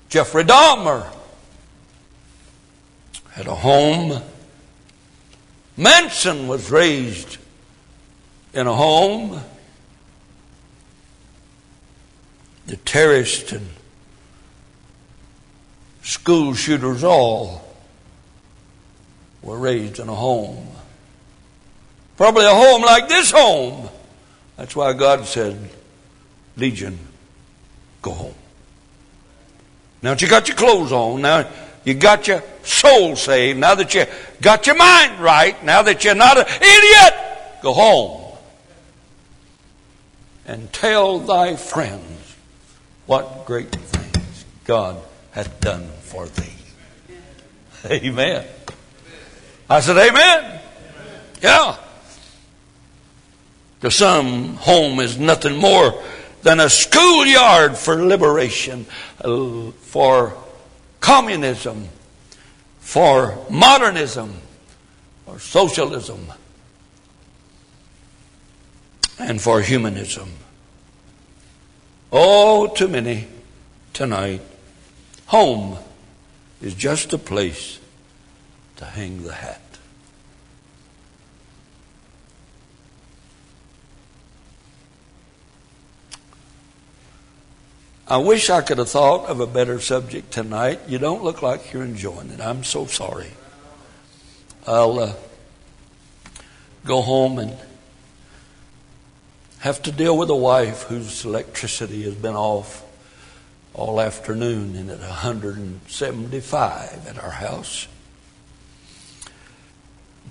Jeffrey 0.09 0.45
Dahmer 0.45 1.13
had 3.33 3.49
a 3.49 3.55
home. 3.57 4.23
Manson 5.77 6.47
was 6.47 6.71
raised 6.71 7.39
in 8.55 8.69
a 8.69 8.73
home. 8.73 9.41
The 12.69 12.77
terrorists 12.77 13.51
and 13.51 13.67
school 16.03 16.55
shooters 16.55 17.03
all 17.03 17.75
were 19.43 19.59
raised 19.59 19.99
in 19.99 20.09
a 20.09 20.15
home. 20.15 20.69
Probably 22.17 22.45
a 22.45 22.55
home 22.55 22.83
like 22.83 23.09
this 23.09 23.33
home. 23.33 23.89
That's 24.57 24.75
why 24.75 24.93
God 24.95 25.27
said, 25.27 25.59
Legion, 26.57 26.99
go 28.03 28.13
home. 28.13 28.35
Now 30.03 30.11
that 30.11 30.23
you 30.23 30.29
got 30.29 30.49
your 30.49 30.57
clothes 30.57 30.93
on, 30.93 31.23
now 31.23 31.49
you 31.85 31.95
got 31.95 32.27
your 32.27 32.43
soul 32.63 33.17
saved, 33.17 33.59
now 33.59 33.75
that 33.75 33.95
you 33.95 34.07
got 34.41 34.67
your 34.67 34.77
mind 34.77 35.21
right, 35.21 35.63
now 35.65 35.83
that 35.83 36.05
you're 36.05 36.15
not 36.15 36.39
an 36.39 36.47
idiot, 36.47 37.15
go 37.63 37.73
home 37.73 38.39
and 40.47 40.73
tell 40.73 41.19
thy 41.19 41.57
friends 41.57 42.37
what 43.07 43.45
great 43.47 43.71
things 43.71 44.45
God 44.65 44.97
hath 45.33 45.61
done 45.61 45.87
for 46.01 46.27
thee. 46.27 46.53
Amen. 47.85 48.47
I 49.69 49.81
said, 49.81 49.97
Amen. 49.97 50.61
Yeah. 51.43 51.77
To 53.87 53.91
some, 53.93 54.57
home 54.57 54.99
is 54.99 55.17
nothing 55.17 55.59
more 55.59 56.03
than 56.43 56.59
a 56.59 56.69
schoolyard 56.69 57.77
for 57.77 58.05
liberation, 58.05 58.85
uh, 59.25 59.71
for 59.71 60.37
communism, 60.99 61.89
for 62.81 63.39
modernism, 63.49 64.35
for 65.25 65.39
socialism, 65.39 66.33
and 69.21 69.41
for 69.41 69.61
humanism. 69.61 70.33
Oh, 72.11 72.67
too 72.67 72.89
many 72.89 73.29
tonight. 73.93 74.43
Home 75.27 75.79
is 76.61 76.75
just 76.75 77.13
a 77.13 77.19
place 77.19 77.79
to 78.79 78.85
hang 78.85 79.23
the 79.23 79.35
hat. 79.35 79.61
I 88.09 88.19
wish 88.19 88.51
I 88.51 88.63
could 88.63 88.79
have 88.79 88.89
thought 88.89 89.29
of 89.29 89.41
a 89.41 89.49
better 89.49 89.81
subject 89.81 90.33
tonight. 90.33 90.79
You 90.87 90.99
don't 90.99 91.25
look 91.25 91.43
like 91.43 91.73
you're 91.73 91.83
enjoying 91.83 92.31
it. 92.31 92.41
I'm 92.41 92.63
so 92.63 92.87
sorry. 92.87 93.33
I'll 94.65 95.01
uh, 95.01 95.13
go 96.85 97.03
home 97.03 97.41
and 97.41 97.57
have 99.59 99.83
to 99.83 99.91
deal 99.91 100.17
with 100.17 100.31
a 100.31 100.37
wife 100.37 100.83
whose 100.83 101.25
electricity 101.25 102.05
has 102.05 102.15
been 102.15 102.37
off 102.37 102.85
all 103.75 104.01
afternoon 104.01 104.77
and 104.77 104.89
at 104.89 105.01
175 105.01 107.09
at 107.09 107.21
our 107.23 107.31
house. 107.31 107.89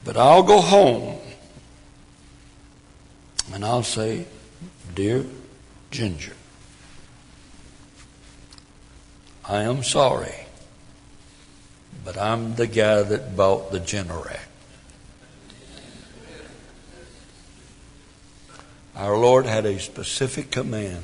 But 0.06 0.16
I'll 0.16 0.44
go 0.44 0.62
home 0.62 1.18
and 3.54 3.66
I'll 3.66 3.84
say, 3.84 4.28
Dear 4.94 5.26
Ginger, 5.92 6.32
I 9.48 9.62
am 9.62 9.84
sorry, 9.84 10.48
but 12.04 12.18
I'm 12.18 12.56
the 12.56 12.66
guy 12.66 13.04
that 13.04 13.36
bought 13.36 13.72
the 13.72 13.80
Generac. 13.80 14.40
Our 18.96 19.16
Lord 19.18 19.46
had 19.46 19.66
a 19.66 19.80
specific 19.80 20.50
command 20.50 21.04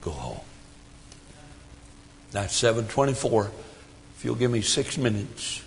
go 0.00 0.12
home. 0.12 0.40
That's 2.30 2.56
724. 2.56 3.50
If 4.16 4.24
you'll 4.24 4.34
give 4.34 4.50
me 4.50 4.62
six 4.62 4.96
minutes, 4.96 5.62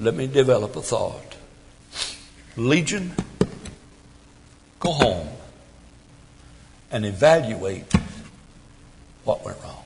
let 0.00 0.14
me 0.14 0.26
develop 0.26 0.76
a 0.76 0.82
thought. 0.82 1.36
Legion, 2.56 3.12
go 4.80 4.92
home 4.92 5.28
and 6.90 7.04
evaluate 7.04 7.92
what 9.24 9.44
went 9.44 9.58
wrong. 9.62 9.84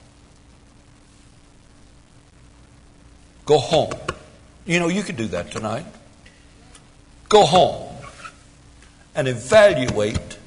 Go 3.46 3.58
home. 3.58 3.92
You 4.66 4.78
know, 4.78 4.88
you 4.88 5.02
could 5.02 5.16
do 5.16 5.26
that 5.28 5.50
tonight. 5.50 5.86
Go 7.28 7.44
home 7.44 7.94
and 9.14 9.28
evaluate 9.28 10.38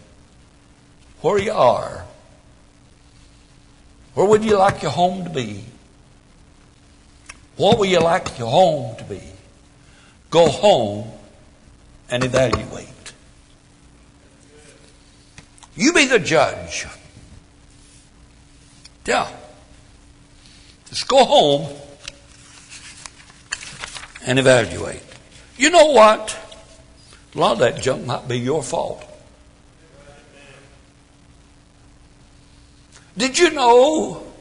where 1.21 1.39
you 1.39 1.51
are 1.51 2.05
Where 4.13 4.25
would 4.25 4.43
you 4.43 4.57
like 4.57 4.81
your 4.81 4.91
home 4.91 5.23
to 5.23 5.29
be? 5.29 5.63
What 7.55 7.79
would 7.79 7.89
you 7.89 7.99
like 7.99 8.37
your 8.37 8.49
home 8.49 8.95
to 8.97 9.03
be? 9.03 9.21
Go 10.29 10.49
home 10.49 11.09
and 12.09 12.23
evaluate. 12.23 12.87
You 15.75 15.93
be 15.93 16.05
the 16.05 16.19
judge. 16.19 16.87
Yeah. 19.05 19.29
Just 20.85 21.07
go 21.07 21.23
home 21.23 21.73
and 24.25 24.39
evaluate. 24.39 25.01
You 25.57 25.69
know 25.69 25.87
what? 25.87 26.37
A 27.33 27.39
lot 27.39 27.53
of 27.53 27.59
that 27.59 27.81
junk 27.81 28.05
might 28.05 28.27
be 28.27 28.39
your 28.39 28.61
fault. 28.61 29.03
Did 33.17 33.37
you 33.37 33.51
know 33.51 34.31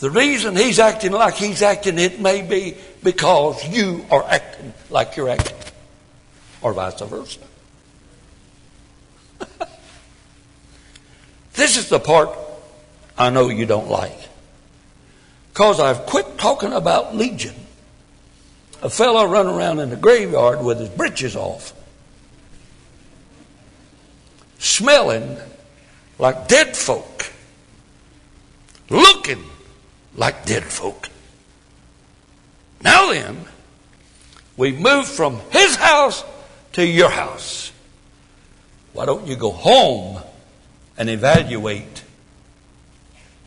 the 0.00 0.10
reason 0.10 0.56
he's 0.56 0.78
acting 0.78 1.12
like 1.12 1.34
he's 1.34 1.62
acting, 1.62 1.98
it 1.98 2.20
may 2.20 2.42
be 2.42 2.74
because 3.02 3.68
you 3.68 4.04
are 4.10 4.24
acting 4.24 4.72
like 4.88 5.16
you're 5.16 5.28
acting, 5.28 5.56
or 6.62 6.72
vice 6.72 7.00
versa. 7.00 7.40
this 11.52 11.76
is 11.76 11.90
the 11.90 12.00
part 12.00 12.30
I 13.20 13.30
know 13.30 13.48
you 13.48 13.66
don't 13.66 13.88
like. 13.88 14.18
Because 15.52 15.78
I've 15.78 16.06
quit 16.06 16.38
talking 16.38 16.72
about 16.72 17.14
Legion. 17.14 17.54
A 18.82 18.88
fellow 18.90 19.26
running 19.26 19.54
around 19.54 19.78
in 19.78 19.90
the 19.90 19.96
graveyard 19.96 20.64
with 20.64 20.80
his 20.80 20.88
breeches 20.88 21.36
off, 21.36 21.74
smelling 24.58 25.36
like 26.18 26.48
dead 26.48 26.74
folk 26.74 27.30
looking 28.90 29.44
like 30.16 30.44
dead 30.44 30.64
folk. 30.64 31.08
Now 32.82 33.12
then, 33.12 33.44
we've 34.56 34.78
moved 34.78 35.08
from 35.08 35.40
his 35.50 35.76
house 35.76 36.24
to 36.72 36.86
your 36.86 37.10
house. 37.10 37.72
Why 38.92 39.06
don't 39.06 39.26
you 39.26 39.36
go 39.36 39.52
home 39.52 40.22
and 40.98 41.08
evaluate? 41.08 42.04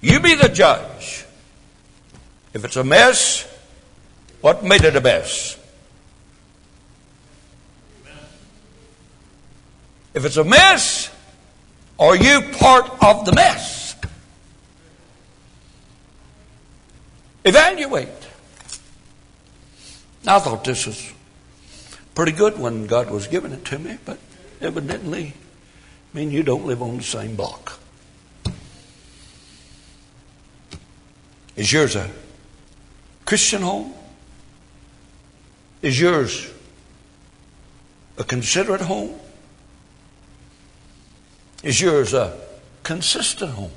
You 0.04 0.20
be 0.20 0.36
the 0.36 0.50
judge. 0.50 1.26
If 2.54 2.66
it's 2.66 2.76
a 2.76 2.84
mess, 2.84 3.48
what 4.42 4.62
made 4.62 4.84
it 4.84 4.98
a 4.98 5.02
mess? 5.02 5.58
If 10.14 10.26
it's 10.26 10.36
a 10.36 10.44
mess, 10.44 11.10
are 11.98 12.18
you 12.18 12.42
part 12.52 13.02
of 13.02 13.24
the 13.24 13.32
mess? 13.32 13.96
Evaluate. 17.46 18.10
I 20.28 20.40
thought 20.40 20.66
this 20.66 20.86
was 20.86 21.14
pretty 22.14 22.34
good 22.34 22.60
when 22.60 22.88
God 22.88 23.10
was 23.10 23.28
giving 23.28 23.54
it 23.54 23.64
to 23.66 23.80
me, 23.80 23.98
but 24.04 24.20
evidently, 24.60 25.34
I 26.14 26.18
mean, 26.18 26.30
you 26.30 26.44
don't 26.44 26.66
live 26.66 26.82
on 26.82 26.98
the 26.98 27.04
same 27.04 27.38
block. 27.38 27.80
Is 31.56 31.72
yours 31.72 31.96
a 31.96 32.10
Christian 33.26 33.62
home? 33.62 33.94
Is 35.82 36.00
yours 36.00 36.52
a 38.18 38.24
considerate 38.24 38.82
home? 38.82 39.20
Is 41.62 41.80
yours 41.80 42.14
a 42.14 42.38
consistent 42.84 43.52
home? 43.52 43.72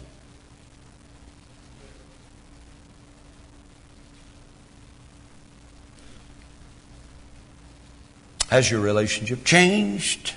Has 8.48 8.70
your 8.70 8.80
relationship 8.80 9.44
changed? 9.44 10.34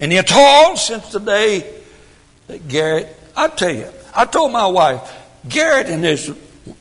Any 0.00 0.16
at 0.16 0.32
all 0.32 0.76
since 0.76 1.10
the 1.12 1.18
day 1.20 1.70
that 2.46 2.66
Garrett, 2.68 3.14
I 3.36 3.48
tell 3.48 3.74
you, 3.74 3.88
I 4.14 4.24
told 4.24 4.52
my 4.52 4.66
wife, 4.66 5.19
Garrett 5.48 5.88
and 5.88 6.04
his 6.04 6.34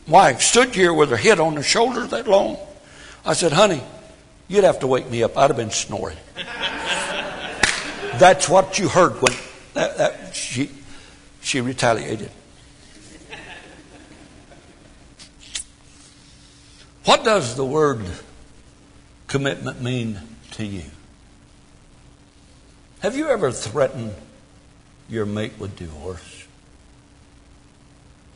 wife 0.07 0.41
stood 0.41 0.75
here 0.75 0.93
with 0.93 1.09
her 1.09 1.17
head 1.17 1.39
on 1.39 1.55
their 1.55 1.63
shoulders 1.63 2.09
that 2.09 2.27
long. 2.27 2.57
I 3.25 3.33
said, 3.33 3.51
honey, 3.51 3.81
you'd 4.47 4.63
have 4.63 4.79
to 4.79 4.87
wake 4.87 5.09
me 5.09 5.23
up. 5.23 5.37
I'd 5.37 5.49
have 5.49 5.57
been 5.57 5.71
snoring. 5.71 6.17
That's 8.17 8.49
what 8.49 8.77
you 8.77 8.89
heard 8.89 9.13
when 9.21 9.33
that, 9.73 9.97
that, 9.97 10.35
she, 10.35 10.69
she 11.41 11.61
retaliated. 11.61 12.31
What 17.05 17.23
does 17.23 17.55
the 17.55 17.65
word 17.65 18.05
commitment 19.27 19.81
mean 19.81 20.19
to 20.51 20.65
you? 20.65 20.83
Have 22.99 23.15
you 23.15 23.29
ever 23.29 23.51
threatened 23.51 24.13
your 25.07 25.25
mate 25.25 25.53
with 25.57 25.77
divorce? 25.77 26.38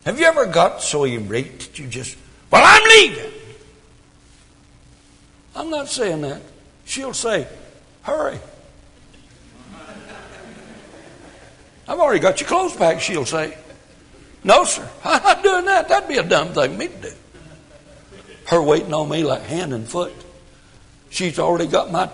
Have 0.05 0.19
you 0.19 0.25
ever 0.25 0.45
got 0.45 0.81
so 0.81 1.05
irate 1.05 1.59
that 1.59 1.79
you 1.79 1.87
just, 1.87 2.17
well, 2.51 2.63
I'm 2.65 2.83
leaving? 2.83 3.31
I'm 5.55 5.69
not 5.69 5.87
saying 5.87 6.21
that. 6.21 6.41
She'll 6.85 7.13
say, 7.13 7.47
hurry. 8.01 8.39
I've 11.87 11.99
already 11.99 12.19
got 12.19 12.39
your 12.39 12.47
clothes 12.47 12.75
packed, 12.75 13.01
she'll 13.01 13.25
say. 13.25 13.57
No, 14.43 14.63
sir, 14.65 14.87
I'm 15.03 15.23
not 15.23 15.43
doing 15.43 15.65
that. 15.65 15.87
That'd 15.87 16.09
be 16.09 16.17
a 16.17 16.23
dumb 16.23 16.49
thing 16.49 16.71
for 16.71 16.77
me 16.77 16.87
to 16.87 17.01
do. 17.01 17.11
Her 18.47 18.61
waiting 18.61 18.93
on 18.93 19.09
me 19.09 19.23
like 19.23 19.43
hand 19.43 19.73
and 19.73 19.87
foot. 19.87 20.13
She's 21.09 21.39
already 21.39 21.67
got 21.67 21.91
my 21.91 22.09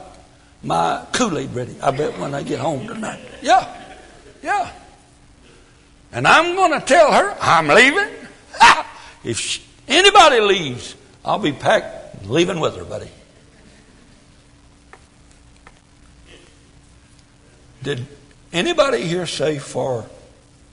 my 0.62 1.06
Kool-Aid 1.14 1.54
ready. 1.56 1.76
I 1.82 1.92
bet 1.92 2.20
when 2.20 2.36
I 2.36 2.44
get 2.44 2.60
home 2.60 2.86
tonight. 2.86 3.22
Yeah. 3.42 3.74
Yeah. 4.44 4.72
And 6.12 6.28
I'm 6.28 6.56
going 6.56 6.80
to 6.80 6.86
tell 6.86 7.12
her 7.12 7.36
I'm 7.40 7.68
leaving. 7.68 8.10
if 9.24 9.40
she, 9.40 9.62
anybody 9.88 10.40
leaves, 10.40 10.96
I'll 11.24 11.40
be 11.40 11.52
packed 11.52 12.26
leaving 12.26 12.60
with 12.60 12.76
her, 12.78 12.86
buddy. 12.86 13.10
Did 17.84 18.06
anybody 18.52 19.04
here 19.04 19.26
say 19.26 19.60
for 19.60 20.06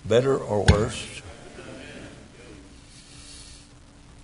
better 0.05 0.37
or 0.37 0.64
worse? 0.64 1.22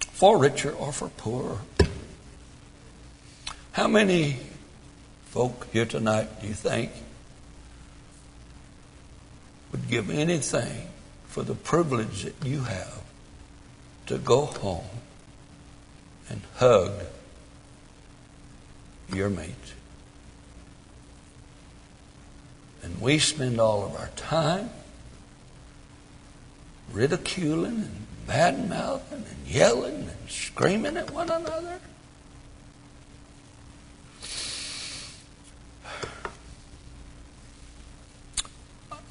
For 0.01 0.39
richer 0.39 0.73
or 0.73 0.93
for 0.93 1.09
poorer? 1.09 1.59
How 3.73 3.89
many 3.89 4.39
folk 5.27 5.69
here 5.73 5.87
tonight 5.87 6.41
do 6.41 6.49
you 6.49 6.55
think 6.55 6.91
would 9.71 9.89
give 9.89 10.11
anything 10.11 10.89
for 11.33 11.43
the 11.43 11.55
privilege 11.55 12.25
that 12.25 12.35
you 12.45 12.61
have 12.61 13.01
to 14.05 14.19
go 14.19 14.45
home 14.45 14.85
and 16.29 16.43
hug 16.57 16.93
your 19.11 19.31
mate? 19.31 19.73
And 22.83 23.01
we 23.01 23.19
spend 23.19 23.59
all 23.59 23.83
of 23.87 23.97
our 23.97 24.11
time 24.15 24.69
ridiculing 26.93 27.77
and 27.77 28.07
bad 28.27 28.69
mouthing 28.69 29.25
and 29.27 29.47
yelling 29.47 30.11
and 30.11 30.29
screaming 30.29 30.99
at 30.99 31.11
one 31.13 31.31
another. 31.31 31.81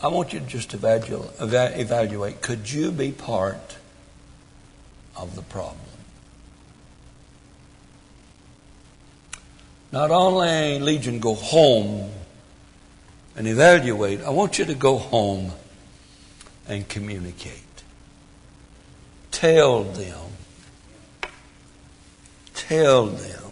I 0.03 0.07
want 0.07 0.33
you 0.33 0.39
to 0.39 0.45
just 0.45 0.73
evaluate 0.73 2.41
could 2.41 2.71
you 2.71 2.91
be 2.91 3.11
part 3.11 3.77
of 5.15 5.35
the 5.35 5.43
problem? 5.43 5.77
Not 9.91 10.09
only, 10.09 10.79
Legion, 10.79 11.19
go 11.19 11.35
home 11.35 12.09
and 13.35 13.47
evaluate, 13.47 14.21
I 14.23 14.29
want 14.29 14.57
you 14.57 14.65
to 14.65 14.73
go 14.73 14.97
home 14.97 15.51
and 16.67 16.87
communicate. 16.87 17.83
Tell 19.31 19.83
them. 19.83 20.29
Tell 22.53 23.07
them. 23.07 23.51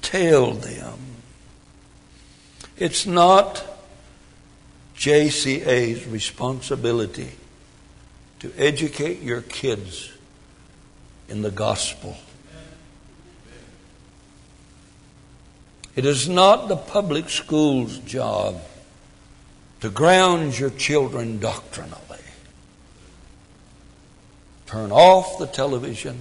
Tell 0.00 0.52
them. 0.52 0.98
It's 2.78 3.06
not 3.06 3.71
JCA's 5.02 6.06
responsibility 6.06 7.32
to 8.38 8.52
educate 8.56 9.20
your 9.20 9.42
kids 9.42 10.12
in 11.28 11.42
the 11.42 11.50
gospel. 11.50 12.16
It 15.96 16.04
is 16.04 16.28
not 16.28 16.68
the 16.68 16.76
public 16.76 17.30
school's 17.30 17.98
job 17.98 18.62
to 19.80 19.90
ground 19.90 20.56
your 20.56 20.70
children 20.70 21.40
doctrinally. 21.40 21.98
turn 24.66 24.92
off 24.92 25.36
the 25.40 25.48
television, 25.48 26.20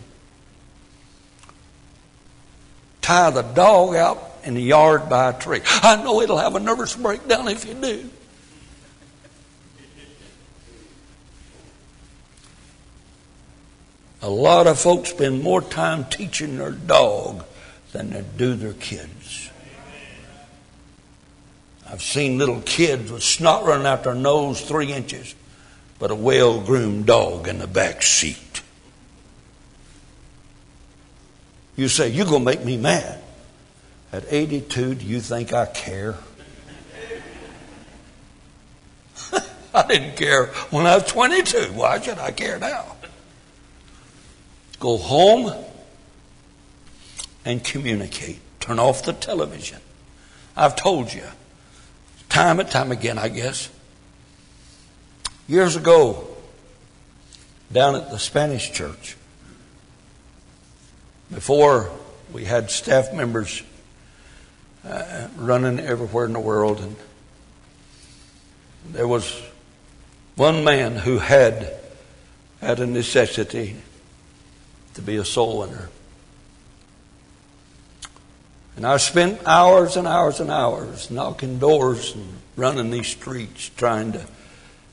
tie 3.03 3.29
the 3.29 3.43
dog 3.43 3.95
out 3.95 4.37
in 4.43 4.55
the 4.55 4.63
yard 4.63 5.07
by 5.07 5.29
a 5.29 5.39
tree. 5.39 5.61
I 5.83 6.01
know 6.03 6.19
it'll 6.21 6.39
have 6.39 6.55
a 6.55 6.59
nervous 6.59 6.95
breakdown 6.95 7.47
if 7.47 7.67
you 7.67 7.75
do. 7.75 8.09
A 14.21 14.29
lot 14.29 14.67
of 14.67 14.79
folks 14.79 15.09
spend 15.09 15.41
more 15.41 15.61
time 15.61 16.05
teaching 16.05 16.57
their 16.57 16.71
dog 16.71 17.43
than 17.91 18.11
they 18.11 18.23
do 18.37 18.53
their 18.53 18.73
kids. 18.73 19.49
I've 21.89 22.03
seen 22.03 22.37
little 22.37 22.61
kids 22.61 23.11
with 23.11 23.23
snot 23.23 23.65
running 23.65 23.87
out 23.87 24.03
their 24.03 24.15
nose 24.15 24.61
three 24.61 24.93
inches, 24.93 25.35
but 25.99 26.11
a 26.11 26.15
well 26.15 26.61
groomed 26.61 27.07
dog 27.07 27.47
in 27.47 27.59
the 27.59 27.67
back 27.67 28.03
seat. 28.03 28.61
You 31.75 31.87
say, 31.87 32.09
You're 32.09 32.27
going 32.27 32.45
to 32.45 32.45
make 32.45 32.63
me 32.63 32.77
mad. 32.77 33.19
At 34.13 34.25
82, 34.29 34.95
do 34.95 35.05
you 35.05 35.19
think 35.19 35.53
I 35.53 35.65
care? 35.65 36.15
I 39.73 39.87
didn't 39.87 40.15
care 40.15 40.47
when 40.69 40.85
I 40.85 40.95
was 40.95 41.05
22. 41.11 41.73
Why 41.73 41.99
should 41.99 42.19
I 42.19 42.31
care 42.31 42.59
now? 42.59 42.97
Go 44.81 44.97
home 44.97 45.53
and 47.45 47.63
communicate. 47.63 48.39
Turn 48.59 48.79
off 48.79 49.05
the 49.05 49.13
television. 49.13 49.79
I've 50.57 50.75
told 50.75 51.13
you, 51.13 51.23
time 52.29 52.59
and 52.59 52.67
time 52.67 52.91
again, 52.91 53.19
I 53.19 53.29
guess. 53.29 53.69
Years 55.47 55.75
ago, 55.75 56.27
down 57.71 57.95
at 57.95 58.09
the 58.09 58.17
Spanish 58.17 58.71
church, 58.71 59.15
before 61.31 61.91
we 62.33 62.45
had 62.45 62.71
staff 62.71 63.13
members 63.13 63.61
uh, 64.83 65.27
running 65.37 65.79
everywhere 65.79 66.25
in 66.25 66.33
the 66.33 66.39
world, 66.39 66.79
and 66.79 66.95
there 68.89 69.07
was 69.07 69.39
one 70.35 70.63
man 70.63 70.95
who 70.95 71.19
had 71.19 71.71
had 72.61 72.79
a 72.79 72.87
necessity 72.87 73.75
to 74.95 75.01
be 75.01 75.17
a 75.17 75.25
soul 75.25 75.59
winner. 75.59 75.89
And 78.75 78.85
I 78.85 78.97
spent 78.97 79.41
hours 79.45 79.97
and 79.97 80.07
hours 80.07 80.39
and 80.39 80.49
hours 80.49 81.11
knocking 81.11 81.59
doors 81.59 82.15
and 82.15 82.25
running 82.55 82.89
these 82.89 83.07
streets 83.07 83.69
trying 83.75 84.13
to 84.13 84.25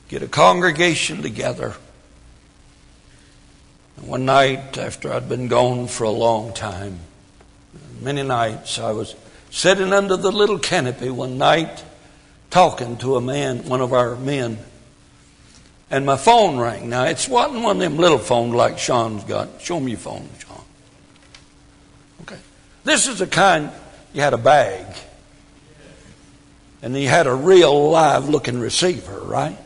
get 0.08 0.22
a 0.22 0.28
congregation 0.28 1.22
together. 1.22 1.74
And 3.96 4.08
one 4.08 4.24
night, 4.24 4.76
after 4.78 5.12
I'd 5.12 5.28
been 5.28 5.48
gone 5.48 5.86
for 5.86 6.04
a 6.04 6.10
long 6.10 6.52
time, 6.52 6.98
many 8.00 8.22
nights, 8.22 8.78
I 8.78 8.92
was 8.92 9.14
sitting 9.50 9.92
under 9.92 10.16
the 10.16 10.32
little 10.32 10.58
canopy 10.58 11.10
one 11.10 11.38
night 11.38 11.84
talking 12.50 12.96
to 12.98 13.16
a 13.16 13.20
man, 13.20 13.68
one 13.68 13.80
of 13.80 13.92
our 13.92 14.16
men 14.16 14.58
and 15.90 16.04
my 16.04 16.16
phone 16.16 16.58
rang. 16.58 16.88
Now, 16.88 17.04
it 17.04 17.26
wasn't 17.30 17.62
one 17.62 17.76
of 17.76 17.80
them 17.80 17.96
little 17.96 18.18
phones 18.18 18.54
like 18.54 18.78
Sean's 18.78 19.24
got. 19.24 19.60
Show 19.60 19.80
me 19.80 19.92
your 19.92 20.00
phone, 20.00 20.28
Sean. 20.38 20.62
Okay. 22.22 22.38
This 22.84 23.08
is 23.08 23.18
the 23.18 23.26
kind 23.26 23.70
you 24.12 24.20
had 24.20 24.34
a 24.34 24.38
bag. 24.38 24.86
And 26.82 26.96
you 26.96 27.08
had 27.08 27.26
a 27.26 27.34
real 27.34 27.90
live 27.90 28.28
looking 28.28 28.60
receiver, 28.60 29.18
right? 29.20 29.58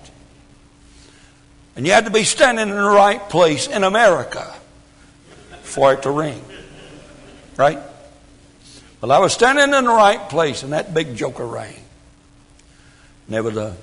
And 1.76 1.86
you 1.86 1.92
had 1.92 2.04
to 2.04 2.10
be 2.10 2.24
standing 2.24 2.68
in 2.68 2.74
the 2.74 2.82
right 2.82 3.28
place 3.28 3.66
in 3.66 3.82
America 3.82 4.54
for 5.62 5.92
it 5.94 6.02
to 6.02 6.10
ring. 6.10 6.42
Right? 7.56 7.78
Well, 9.00 9.12
I 9.12 9.18
was 9.18 9.32
standing 9.32 9.74
in 9.74 9.84
the 9.84 9.90
right 9.90 10.28
place 10.28 10.62
and 10.62 10.72
that 10.72 10.94
big 10.94 11.16
joker 11.16 11.46
rang. 11.46 11.74
Never 13.28 13.50
the 13.50 13.74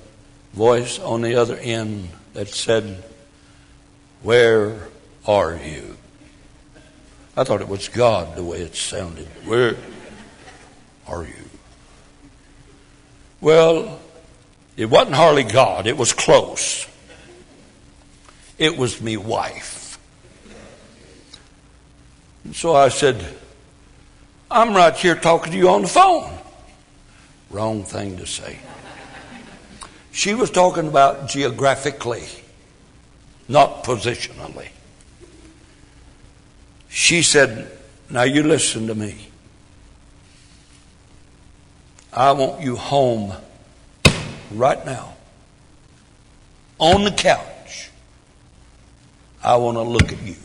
voice 0.54 0.98
on 0.98 1.20
the 1.20 1.34
other 1.36 1.56
end 1.56 2.08
that 2.34 2.48
said, 2.48 3.02
Where 4.22 4.88
are 5.26 5.56
you? 5.56 5.96
I 7.36 7.44
thought 7.44 7.60
it 7.60 7.68
was 7.68 7.88
God 7.88 8.36
the 8.36 8.44
way 8.44 8.58
it 8.58 8.76
sounded. 8.76 9.26
Where 9.44 9.76
are 11.06 11.24
you? 11.24 11.50
Well, 13.40 14.00
it 14.76 14.86
wasn't 14.86 15.16
hardly 15.16 15.44
God, 15.44 15.86
it 15.86 15.96
was 15.96 16.12
close. 16.12 16.86
It 18.58 18.76
was 18.76 19.00
me 19.00 19.16
wife. 19.16 19.98
And 22.44 22.54
so 22.54 22.74
I 22.74 22.90
said, 22.90 23.24
I'm 24.50 24.74
right 24.74 24.94
here 24.94 25.14
talking 25.14 25.52
to 25.52 25.58
you 25.58 25.70
on 25.70 25.82
the 25.82 25.88
phone. 25.88 26.30
Wrong 27.50 27.84
thing 27.84 28.16
to 28.18 28.26
say. 28.26 28.58
She 30.12 30.34
was 30.34 30.50
talking 30.50 30.88
about 30.88 31.28
geographically, 31.28 32.26
not 33.48 33.84
positionally. 33.84 34.68
She 36.88 37.22
said, 37.22 37.70
Now 38.08 38.24
you 38.24 38.42
listen 38.42 38.88
to 38.88 38.94
me. 38.94 39.28
I 42.12 42.32
want 42.32 42.60
you 42.60 42.74
home 42.74 43.32
right 44.50 44.84
now 44.84 45.14
on 46.78 47.04
the 47.04 47.12
couch. 47.12 47.90
I 49.42 49.56
want 49.56 49.76
to 49.76 49.82
look 49.82 50.12
at 50.12 50.20
you. 50.22 50.36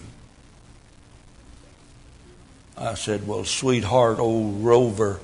I 2.78 2.94
said, 2.94 3.28
Well, 3.28 3.46
sweetheart, 3.46 4.20
old 4.20 4.64
Rover 4.64 5.20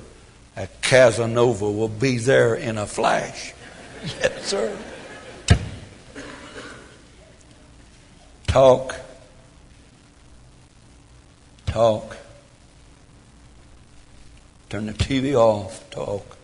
at 0.56 0.82
Casanova 0.82 1.70
will 1.70 1.88
be 1.88 2.18
there 2.18 2.54
in 2.54 2.76
a 2.76 2.86
flash. 2.86 3.54
Yes, 4.02 4.46
sir. 4.46 4.76
Talk. 8.46 8.96
Talk. 11.66 12.16
Turn 14.68 14.86
the 14.86 14.92
TV 14.92 15.34
off. 15.34 15.88
Talk. 15.90 16.36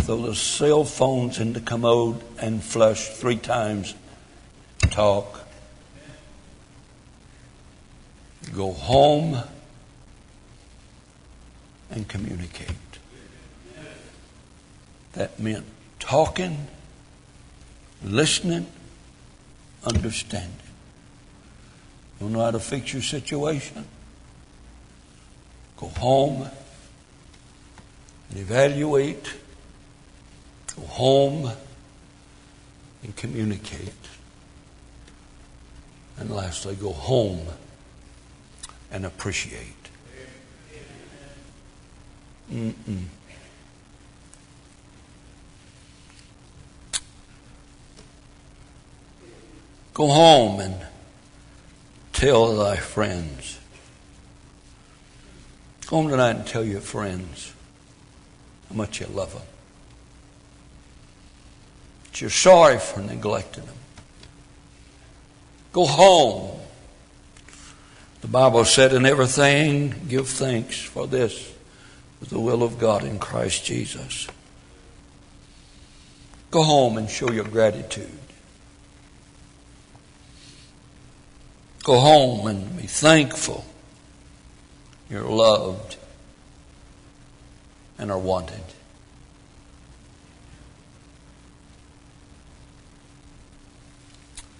Throw 0.00 0.16
the 0.26 0.34
cell 0.34 0.84
phones 0.84 1.38
in 1.38 1.52
the 1.52 1.60
commode 1.60 2.22
and 2.40 2.62
flush 2.62 3.08
three 3.08 3.36
times. 3.36 3.94
Talk. 4.80 5.46
Go 8.54 8.72
home 8.72 9.42
and 11.90 12.08
communicate. 12.08 12.87
That 15.12 15.38
meant 15.40 15.64
talking, 15.98 16.66
listening, 18.02 18.66
understanding. 19.84 20.52
You 22.20 22.28
know 22.28 22.40
how 22.40 22.50
to 22.50 22.60
fix 22.60 22.92
your 22.92 23.02
situation? 23.02 23.84
Go 25.76 25.88
home 25.88 26.48
and 28.30 28.38
evaluate. 28.38 29.32
Go 30.76 30.82
home 30.82 31.50
and 33.02 33.16
communicate. 33.16 33.92
And 36.18 36.30
lastly, 36.30 36.74
go 36.74 36.92
home 36.92 37.46
and 38.90 39.06
appreciate. 39.06 39.74
Mm-mm. 42.52 43.04
Go 49.98 50.06
home 50.06 50.60
and 50.60 50.76
tell 52.12 52.54
thy 52.54 52.76
friends. 52.76 53.58
Go 55.88 55.96
home 55.96 56.08
tonight 56.08 56.36
and 56.36 56.46
tell 56.46 56.62
your 56.62 56.80
friends 56.80 57.52
how 58.68 58.76
much 58.76 59.00
you 59.00 59.08
love 59.08 59.32
them. 59.32 59.42
That 62.04 62.20
you're 62.20 62.30
sorry 62.30 62.78
for 62.78 63.00
neglecting 63.00 63.64
them. 63.64 63.74
Go 65.72 65.84
home. 65.84 66.60
The 68.20 68.28
Bible 68.28 68.64
said, 68.66 68.92
In 68.92 69.04
everything, 69.04 69.96
give 70.06 70.28
thanks, 70.28 70.80
for 70.80 71.08
this 71.08 71.52
is 72.22 72.28
the 72.28 72.38
will 72.38 72.62
of 72.62 72.78
God 72.78 73.02
in 73.02 73.18
Christ 73.18 73.64
Jesus. 73.64 74.28
Go 76.52 76.62
home 76.62 76.98
and 76.98 77.10
show 77.10 77.32
your 77.32 77.46
gratitude. 77.46 78.27
Go 81.88 82.00
home 82.00 82.46
and 82.46 82.76
be 82.76 82.86
thankful 82.86 83.64
you're 85.08 85.24
loved 85.24 85.96
and 87.96 88.10
are 88.10 88.18
wanted. 88.18 88.60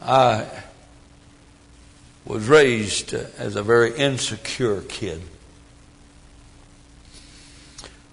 I 0.00 0.46
was 2.24 2.48
raised 2.48 3.14
uh, 3.14 3.24
as 3.36 3.56
a 3.56 3.62
very 3.62 3.94
insecure 3.94 4.80
kid. 4.80 5.20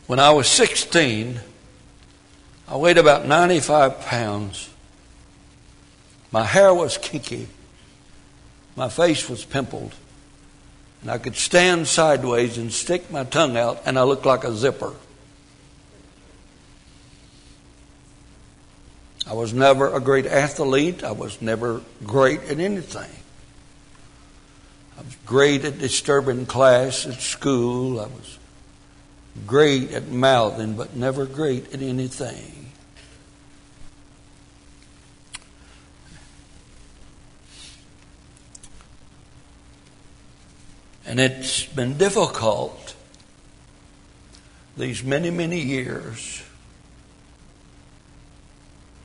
When 0.07 0.19
I 0.19 0.31
was 0.31 0.49
16, 0.49 1.39
I 2.67 2.75
weighed 2.75 2.97
about 2.97 3.25
95 3.25 4.01
pounds. 4.01 4.69
My 6.33 6.43
hair 6.43 6.73
was 6.73 6.97
kinky. 6.97 7.47
My 8.75 8.89
face 8.89 9.29
was 9.29 9.45
pimpled. 9.45 9.93
And 11.01 11.11
I 11.11 11.17
could 11.17 11.35
stand 11.35 11.87
sideways 11.87 12.57
and 12.57 12.73
stick 12.73 13.11
my 13.11 13.23
tongue 13.23 13.57
out, 13.57 13.81
and 13.85 13.97
I 13.97 14.03
looked 14.03 14.25
like 14.25 14.43
a 14.43 14.53
zipper. 14.53 14.93
I 19.27 19.33
was 19.33 19.53
never 19.53 19.93
a 19.93 19.99
great 19.99 20.25
athlete. 20.25 21.03
I 21.03 21.11
was 21.11 21.41
never 21.41 21.81
great 22.03 22.41
at 22.43 22.59
anything. 22.59 23.09
I 24.97 25.01
was 25.01 25.15
great 25.25 25.65
at 25.65 25.79
disturbing 25.79 26.45
class 26.45 27.05
at 27.05 27.21
school. 27.21 27.99
I 27.99 28.05
was 28.05 28.37
great 29.47 29.91
at 29.91 30.07
mouthing, 30.07 30.75
but 30.75 30.95
never 30.95 31.25
great 31.25 31.73
at 31.73 31.81
anything. 31.81 32.64
And 41.05 41.19
it's 41.19 41.65
been 41.65 41.97
difficult 41.97 42.95
these 44.75 45.03
many, 45.03 45.29
many 45.29 45.59
years 45.59 46.43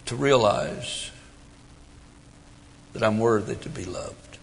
to 0.06 0.16
realize 0.16 1.10
that 2.92 3.02
I'm 3.02 3.18
worthy 3.18 3.54
to 3.54 3.68
be 3.68 3.84
loved, 3.84 4.38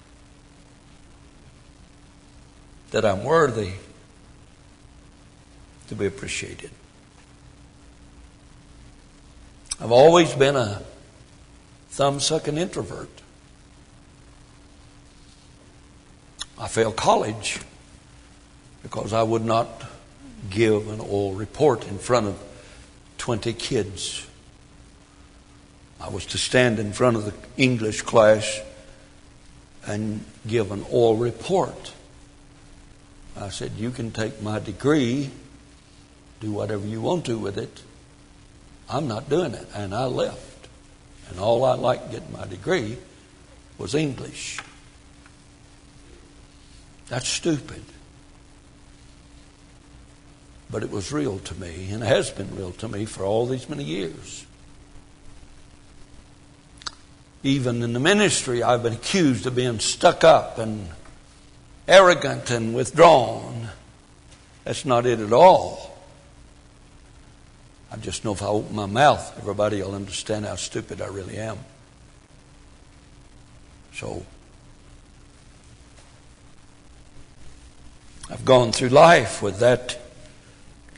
that 2.91 3.03
I'm 3.03 3.23
worthy 3.23 3.73
to 5.89 5.95
be 5.95 6.05
appreciated. 6.05 6.71
I've 9.81 9.91
always 9.91 10.33
been 10.33 10.55
a 10.55 10.81
thumb 11.89 12.19
sucking 12.19 12.57
introvert. 12.57 13.16
I 16.59 16.67
failed 16.67 16.95
college 16.95 17.59
because 18.83 19.13
I 19.13 19.21
would 19.21 19.45
not 19.45 19.83
give 20.49 20.87
an 20.89 20.99
oral 20.99 21.33
report 21.33 21.87
in 21.87 21.97
front 21.97 22.27
of 22.27 22.43
20 23.17 23.53
kids. 23.53 24.25
I 25.99 26.09
was 26.09 26.25
to 26.27 26.37
stand 26.37 26.79
in 26.79 26.93
front 26.93 27.17
of 27.17 27.25
the 27.25 27.33
English 27.57 28.03
class 28.03 28.61
and 29.85 30.23
give 30.47 30.71
an 30.71 30.85
oral 30.89 31.17
report. 31.17 31.93
I 33.35 33.49
said, 33.49 33.73
You 33.77 33.91
can 33.91 34.11
take 34.11 34.41
my 34.41 34.59
degree, 34.59 35.29
do 36.39 36.51
whatever 36.51 36.85
you 36.85 37.01
want 37.01 37.25
to 37.25 37.37
with 37.37 37.57
it. 37.57 37.81
I'm 38.89 39.07
not 39.07 39.29
doing 39.29 39.53
it. 39.53 39.67
And 39.75 39.93
I 39.93 40.05
left. 40.05 40.67
And 41.29 41.39
all 41.39 41.65
I 41.65 41.75
liked 41.75 42.11
getting 42.11 42.31
my 42.31 42.47
degree 42.47 42.97
was 43.77 43.93
English. 43.93 44.59
That's 47.09 47.27
stupid. 47.27 47.83
But 50.69 50.83
it 50.83 50.91
was 50.91 51.11
real 51.11 51.39
to 51.39 51.55
me, 51.55 51.89
and 51.91 52.03
has 52.03 52.29
been 52.29 52.55
real 52.55 52.71
to 52.73 52.87
me 52.87 53.05
for 53.05 53.23
all 53.23 53.45
these 53.45 53.69
many 53.69 53.83
years. 53.83 54.45
Even 57.43 57.81
in 57.81 57.93
the 57.93 57.99
ministry, 57.99 58.61
I've 58.61 58.83
been 58.83 58.93
accused 58.93 59.45
of 59.45 59.55
being 59.55 59.79
stuck 59.79 60.23
up 60.23 60.57
and 60.57 60.89
arrogant 61.87 62.49
and 62.51 62.75
withdrawn. 62.75 63.69
That's 64.65 64.83
not 64.83 65.05
it 65.05 65.19
at 65.21 65.31
all. 65.31 65.97
I 67.89 67.95
just 67.95 68.25
know 68.25 68.33
if 68.33 68.41
I 68.41 68.47
open 68.47 68.75
my 68.75 68.85
mouth, 68.85 69.37
everybody 69.39 69.81
will 69.81 69.95
understand 69.95 70.45
how 70.45 70.55
stupid 70.55 71.01
I 71.01 71.07
really 71.07 71.37
am. 71.37 71.57
So, 73.93 74.25
I've 78.29 78.45
gone 78.45 78.71
through 78.71 78.89
life 78.89 79.41
with 79.41 79.59
that 79.59 79.99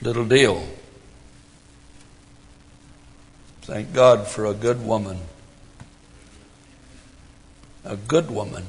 little 0.02 0.26
deal. 0.26 0.68
Thank 3.62 3.94
God 3.94 4.28
for 4.28 4.46
a 4.46 4.54
good 4.54 4.84
woman 4.84 5.20
a 7.90 7.96
good 7.96 8.30
woman 8.30 8.66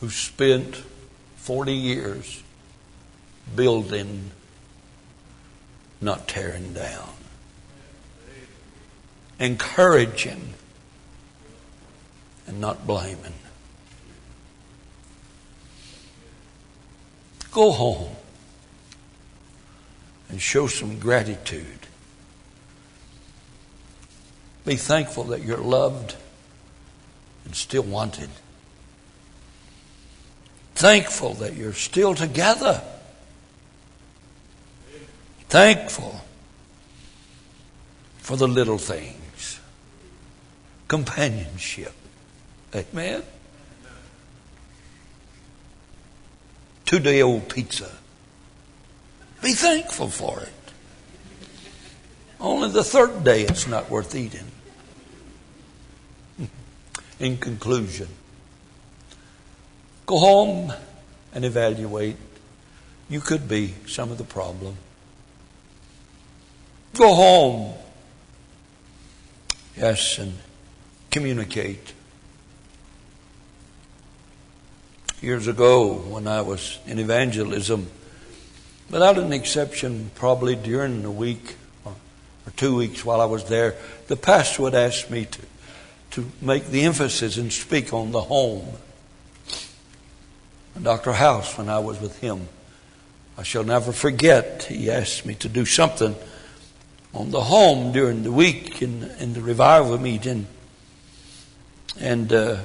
who 0.00 0.08
spent 0.08 0.76
40 1.36 1.72
years 1.72 2.42
building, 3.56 4.30
not 6.00 6.28
tearing 6.28 6.72
down, 6.72 7.10
encouraging, 9.40 10.54
and 12.46 12.60
not 12.60 12.86
blaming. 12.86 13.34
Go 17.52 17.72
home 17.72 18.14
and 20.28 20.40
show 20.40 20.66
some 20.66 20.98
gratitude 20.98 21.78
be 24.68 24.76
thankful 24.76 25.24
that 25.24 25.42
you're 25.42 25.56
loved 25.56 26.14
and 27.46 27.54
still 27.54 27.84
wanted. 27.84 28.28
Thankful 30.74 31.32
that 31.34 31.54
you're 31.54 31.72
still 31.72 32.14
together. 32.14 32.82
Thankful 35.48 36.20
for 38.18 38.36
the 38.36 38.46
little 38.46 38.76
things. 38.76 39.58
Companionship. 40.86 41.94
Amen. 42.74 43.22
Two 46.88 47.00
day 47.00 47.20
old 47.20 47.50
pizza. 47.50 47.90
Be 49.42 49.52
thankful 49.52 50.08
for 50.08 50.40
it. 50.40 50.72
Only 52.40 52.70
the 52.70 52.82
third 52.82 53.24
day 53.24 53.42
it's 53.42 53.66
not 53.66 53.90
worth 53.90 54.14
eating 54.14 54.50
in 57.20 57.36
conclusion, 57.36 58.08
go 60.06 60.16
home 60.16 60.72
and 61.34 61.44
evaluate. 61.44 62.16
You 63.10 63.20
could 63.20 63.46
be 63.46 63.74
some 63.86 64.10
of 64.10 64.16
the 64.16 64.24
problem. 64.24 64.78
Go 66.94 67.12
home. 67.12 67.74
Yes, 69.76 70.16
and 70.16 70.38
communicate. 71.10 71.92
Years 75.20 75.48
ago, 75.48 75.94
when 75.94 76.26
I 76.26 76.42
was 76.42 76.78
in 76.86 76.98
evangelism, 76.98 77.88
without 78.90 79.18
an 79.18 79.32
exception, 79.32 80.10
probably 80.14 80.54
during 80.54 81.02
the 81.02 81.10
week 81.10 81.56
or, 81.84 81.94
two 82.56 82.76
weeks 82.76 83.04
while 83.04 83.20
I 83.20 83.26
was 83.26 83.44
there, 83.44 83.76
the 84.06 84.16
pastor 84.16 84.62
would 84.62 84.74
ask 84.74 85.10
me 85.10 85.26
to 85.26 85.40
to 86.10 86.30
make 86.40 86.66
the 86.68 86.82
emphasis 86.82 87.36
and 87.36 87.52
speak 87.52 87.92
on 87.92 88.12
the 88.12 88.20
home. 88.20 88.66
Dr. 90.80 91.12
House, 91.12 91.58
when 91.58 91.68
I 91.68 91.80
was 91.80 92.00
with 92.00 92.20
him, 92.20 92.48
I 93.36 93.42
shall 93.42 93.64
never 93.64 93.92
forget, 93.92 94.64
he 94.64 94.90
asked 94.90 95.26
me 95.26 95.34
to 95.36 95.48
do 95.48 95.64
something 95.64 96.14
on 97.12 97.30
the 97.30 97.40
home 97.40 97.92
during 97.92 98.22
the 98.22 98.32
week 98.32 98.80
in, 98.80 99.04
in 99.18 99.32
the 99.32 99.40
revival 99.40 99.98
meeting. 99.98 100.46
And 101.98 102.32
uh, 102.32 102.58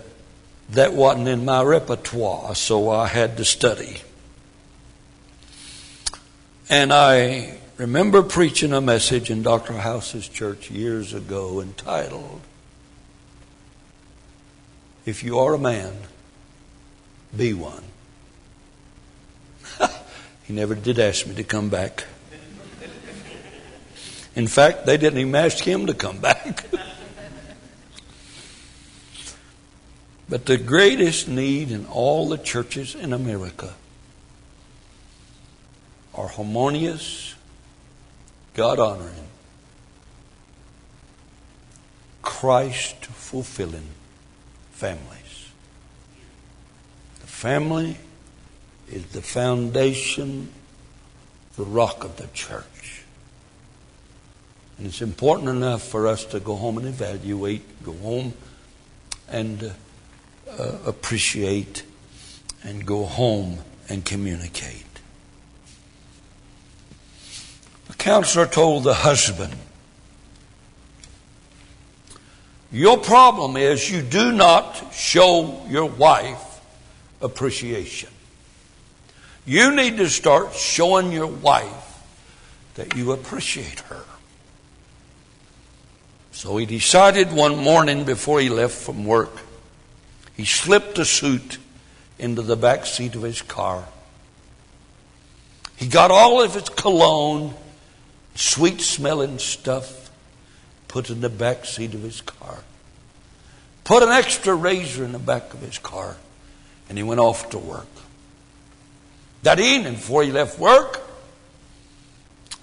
that 0.69 0.93
wasn't 0.93 1.27
in 1.27 1.45
my 1.45 1.61
repertoire, 1.61 2.55
so 2.55 2.89
I 2.89 3.07
had 3.07 3.37
to 3.37 3.45
study. 3.45 3.97
And 6.69 6.91
I 6.93 7.57
remember 7.77 8.23
preaching 8.23 8.73
a 8.73 8.81
message 8.81 9.29
in 9.29 9.43
Dr. 9.43 9.73
House's 9.73 10.27
church 10.27 10.71
years 10.71 11.13
ago 11.13 11.61
entitled 11.61 12.41
if 15.05 15.23
you 15.23 15.39
are 15.39 15.53
a 15.53 15.59
man, 15.59 15.91
be 17.35 17.53
one. 17.53 17.83
he 20.45 20.53
never 20.53 20.75
did 20.75 20.97
ask 20.97 21.27
me 21.27 21.35
to 21.35 21.43
come 21.43 21.69
back. 21.69 22.05
In 24.35 24.47
fact, 24.47 24.85
they 24.85 24.97
didn't 24.97 25.19
even 25.19 25.35
ask 25.35 25.63
him 25.63 25.87
to 25.87 25.93
come 25.93 26.19
back. 26.19 26.65
but 30.33 30.47
the 30.47 30.57
greatest 30.57 31.27
need 31.27 31.69
in 31.69 31.85
all 31.85 32.27
the 32.27 32.39
churches 32.39 32.95
in 32.95 33.13
America 33.13 33.71
are 36.15 36.27
harmonious, 36.27 37.35
God 38.55 38.79
honoring, 38.79 39.27
Christ 42.23 43.05
fulfilling 43.05 43.89
families. 44.71 45.51
The 47.21 47.27
family 47.27 47.97
is 48.89 49.05
the 49.11 49.21
foundation, 49.21 50.49
the 51.57 51.63
rock 51.63 52.03
of 52.03 52.17
the 52.17 52.25
church. 52.33 53.03
And 54.79 54.87
it's 54.87 55.03
important 55.03 55.49
enough 55.49 55.83
for 55.83 56.07
us 56.07 56.25
to 56.25 56.39
go 56.39 56.55
home 56.55 56.79
and 56.79 56.87
evaluate, 56.87 57.83
go 57.83 57.93
home 57.93 58.33
and 59.29 59.73
uh, 60.57 60.77
appreciate, 60.85 61.83
and 62.63 62.85
go 62.85 63.05
home 63.05 63.59
and 63.89 64.05
communicate. 64.05 64.85
The 67.87 67.93
counselor 67.95 68.47
told 68.47 68.83
the 68.83 68.93
husband, 68.93 69.53
Your 72.71 72.97
problem 72.97 73.55
is 73.55 73.91
you 73.91 74.01
do 74.01 74.31
not 74.31 74.93
show 74.93 75.63
your 75.69 75.85
wife 75.85 76.59
appreciation. 77.21 78.09
You 79.45 79.75
need 79.75 79.97
to 79.97 80.09
start 80.09 80.53
showing 80.53 81.11
your 81.11 81.27
wife 81.27 82.03
that 82.75 82.95
you 82.95 83.11
appreciate 83.11 83.81
her. 83.81 84.03
So 86.31 86.57
he 86.57 86.65
decided 86.65 87.31
one 87.31 87.57
morning 87.57 88.05
before 88.05 88.39
he 88.39 88.49
left 88.49 88.73
from 88.73 89.05
work, 89.05 89.37
he 90.35 90.45
slipped 90.45 90.97
a 90.97 91.05
suit 91.05 91.57
into 92.17 92.41
the 92.41 92.55
back 92.55 92.85
seat 92.85 93.15
of 93.15 93.21
his 93.21 93.41
car. 93.41 93.85
He 95.75 95.87
got 95.87 96.11
all 96.11 96.41
of 96.41 96.53
his 96.53 96.69
cologne, 96.69 97.53
sweet 98.35 98.81
smelling 98.81 99.39
stuff, 99.39 100.09
put 100.87 101.09
in 101.09 101.21
the 101.21 101.29
back 101.29 101.65
seat 101.65 101.93
of 101.93 102.01
his 102.01 102.21
car. 102.21 102.59
Put 103.83 104.03
an 104.03 104.09
extra 104.09 104.55
razor 104.55 105.03
in 105.03 105.11
the 105.11 105.19
back 105.19 105.53
of 105.53 105.59
his 105.59 105.77
car, 105.77 106.15
and 106.87 106.97
he 106.97 107.03
went 107.03 107.19
off 107.19 107.49
to 107.49 107.57
work. 107.57 107.87
That 109.43 109.59
evening, 109.59 109.95
before 109.95 110.23
he 110.23 110.31
left 110.31 110.57
work, 110.57 111.01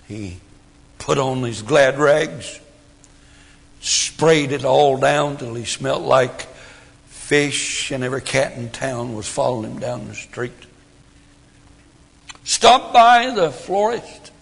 he 0.08 0.38
put 0.98 1.18
on 1.18 1.42
his 1.42 1.62
glad 1.62 1.98
rags, 1.98 2.58
sprayed 3.80 4.52
it 4.52 4.64
all 4.64 4.96
down 4.96 5.36
till 5.36 5.54
he 5.54 5.64
smelled 5.64 6.04
like 6.04 6.46
fish, 7.30 7.92
and 7.92 8.02
every 8.02 8.20
cat 8.20 8.54
in 8.54 8.68
town 8.70 9.14
was 9.14 9.28
following 9.28 9.70
him 9.70 9.78
down 9.78 10.08
the 10.08 10.14
street. 10.16 10.66
Stopped 12.42 12.92
by 12.92 13.30
the 13.30 13.52
florist 13.52 14.32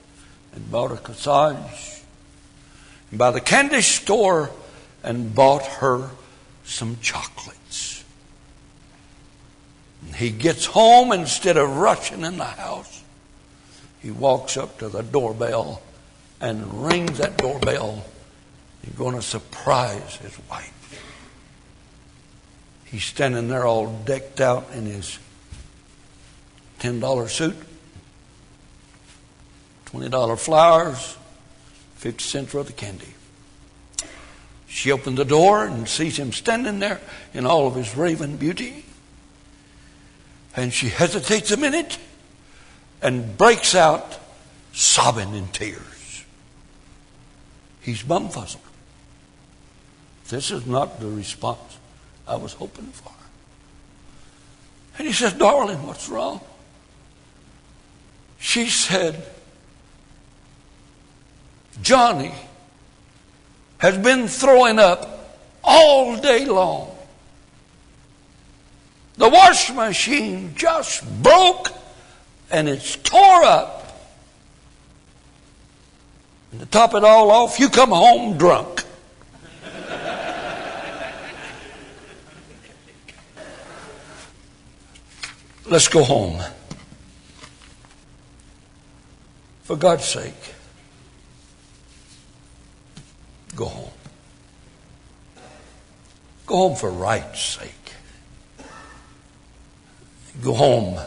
and 0.54 0.70
bought 0.70 0.92
a 0.92 0.96
corsage. 0.96 2.02
And 3.10 3.18
by 3.18 3.30
the 3.30 3.42
candy 3.42 3.82
store 3.82 4.48
and 5.02 5.34
bought 5.34 5.66
her 5.66 6.08
some 6.64 6.96
chocolates. 7.02 8.02
And 10.06 10.16
he 10.16 10.30
gets 10.30 10.64
home 10.64 11.12
instead 11.12 11.58
of 11.58 11.76
rushing 11.76 12.22
in 12.22 12.38
the 12.38 12.44
house. 12.44 13.04
He 14.00 14.10
walks 14.10 14.56
up 14.56 14.78
to 14.78 14.88
the 14.88 15.02
doorbell 15.02 15.82
and 16.40 16.86
rings 16.86 17.18
that 17.18 17.36
doorbell 17.36 18.02
He's 18.82 18.94
going 18.94 19.16
to 19.16 19.22
surprise 19.22 20.16
his 20.16 20.38
wife. 20.48 20.77
He's 22.90 23.04
standing 23.04 23.48
there 23.48 23.66
all 23.66 23.92
decked 24.04 24.40
out 24.40 24.68
in 24.72 24.86
his 24.86 25.18
$10 26.80 27.28
suit, 27.28 27.56
$20 29.86 30.38
flowers, 30.38 31.16
50 31.96 32.22
cents 32.22 32.54
worth 32.54 32.70
of 32.70 32.76
candy. 32.76 33.14
She 34.68 34.92
opened 34.92 35.18
the 35.18 35.24
door 35.24 35.66
and 35.66 35.88
sees 35.88 36.18
him 36.18 36.32
standing 36.32 36.78
there 36.78 37.00
in 37.34 37.46
all 37.46 37.66
of 37.66 37.74
his 37.74 37.96
raven 37.96 38.36
beauty. 38.36 38.84
And 40.56 40.72
she 40.72 40.88
hesitates 40.88 41.50
a 41.50 41.56
minute 41.56 41.98
and 43.02 43.36
breaks 43.36 43.74
out 43.74 44.18
sobbing 44.72 45.34
in 45.34 45.48
tears. 45.48 46.24
He's 47.80 48.02
bumfuzzled. 48.02 48.58
This 50.28 50.50
is 50.50 50.66
not 50.66 51.00
the 51.00 51.08
response 51.08 51.77
I 52.28 52.36
was 52.36 52.52
hoping 52.52 52.86
for. 52.86 53.12
And 54.98 55.06
he 55.06 55.12
says, 55.12 55.32
Darling, 55.32 55.86
what's 55.86 56.08
wrong? 56.08 56.40
She 58.38 58.66
said, 58.66 59.26
Johnny 61.82 62.34
has 63.78 63.96
been 63.96 64.28
throwing 64.28 64.78
up 64.78 65.38
all 65.64 66.16
day 66.20 66.44
long. 66.44 66.94
The 69.16 69.28
wash 69.28 69.72
machine 69.72 70.54
just 70.54 71.04
broke 71.22 71.68
and 72.50 72.68
it's 72.68 72.96
tore 72.96 73.44
up. 73.44 74.08
And 76.52 76.60
to 76.60 76.66
top 76.66 76.94
it 76.94 77.04
all 77.04 77.30
off, 77.30 77.58
you 77.60 77.68
come 77.68 77.90
home 77.90 78.38
drunk. 78.38 78.84
Let's 85.70 85.88
go 85.88 86.02
home. 86.02 86.40
For 89.64 89.76
God's 89.76 90.06
sake, 90.06 90.54
go 93.54 93.66
home. 93.66 93.90
Go 96.46 96.56
home 96.56 96.74
for 96.74 96.90
right's 96.90 97.42
sake. 97.42 97.92
Go 100.42 100.54
home 100.54 100.98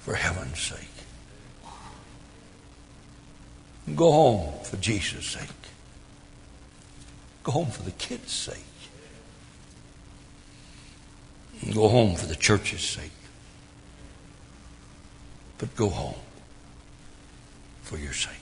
for 0.00 0.12
heaven's 0.12 0.60
sake. 0.60 0.80
Go 3.94 4.12
home 4.12 4.52
for 4.62 4.76
Jesus' 4.76 5.24
sake. 5.24 5.48
Go 7.44 7.52
home 7.52 7.70
for 7.70 7.82
the 7.82 7.92
kids' 7.92 8.32
sake. 8.32 8.65
Go 11.74 11.88
home 11.88 12.14
for 12.14 12.26
the 12.26 12.36
church's 12.36 12.82
sake. 12.82 13.10
But 15.58 15.74
go 15.74 15.88
home 15.88 16.20
for 17.82 17.96
your 17.98 18.12
sake. 18.12 18.32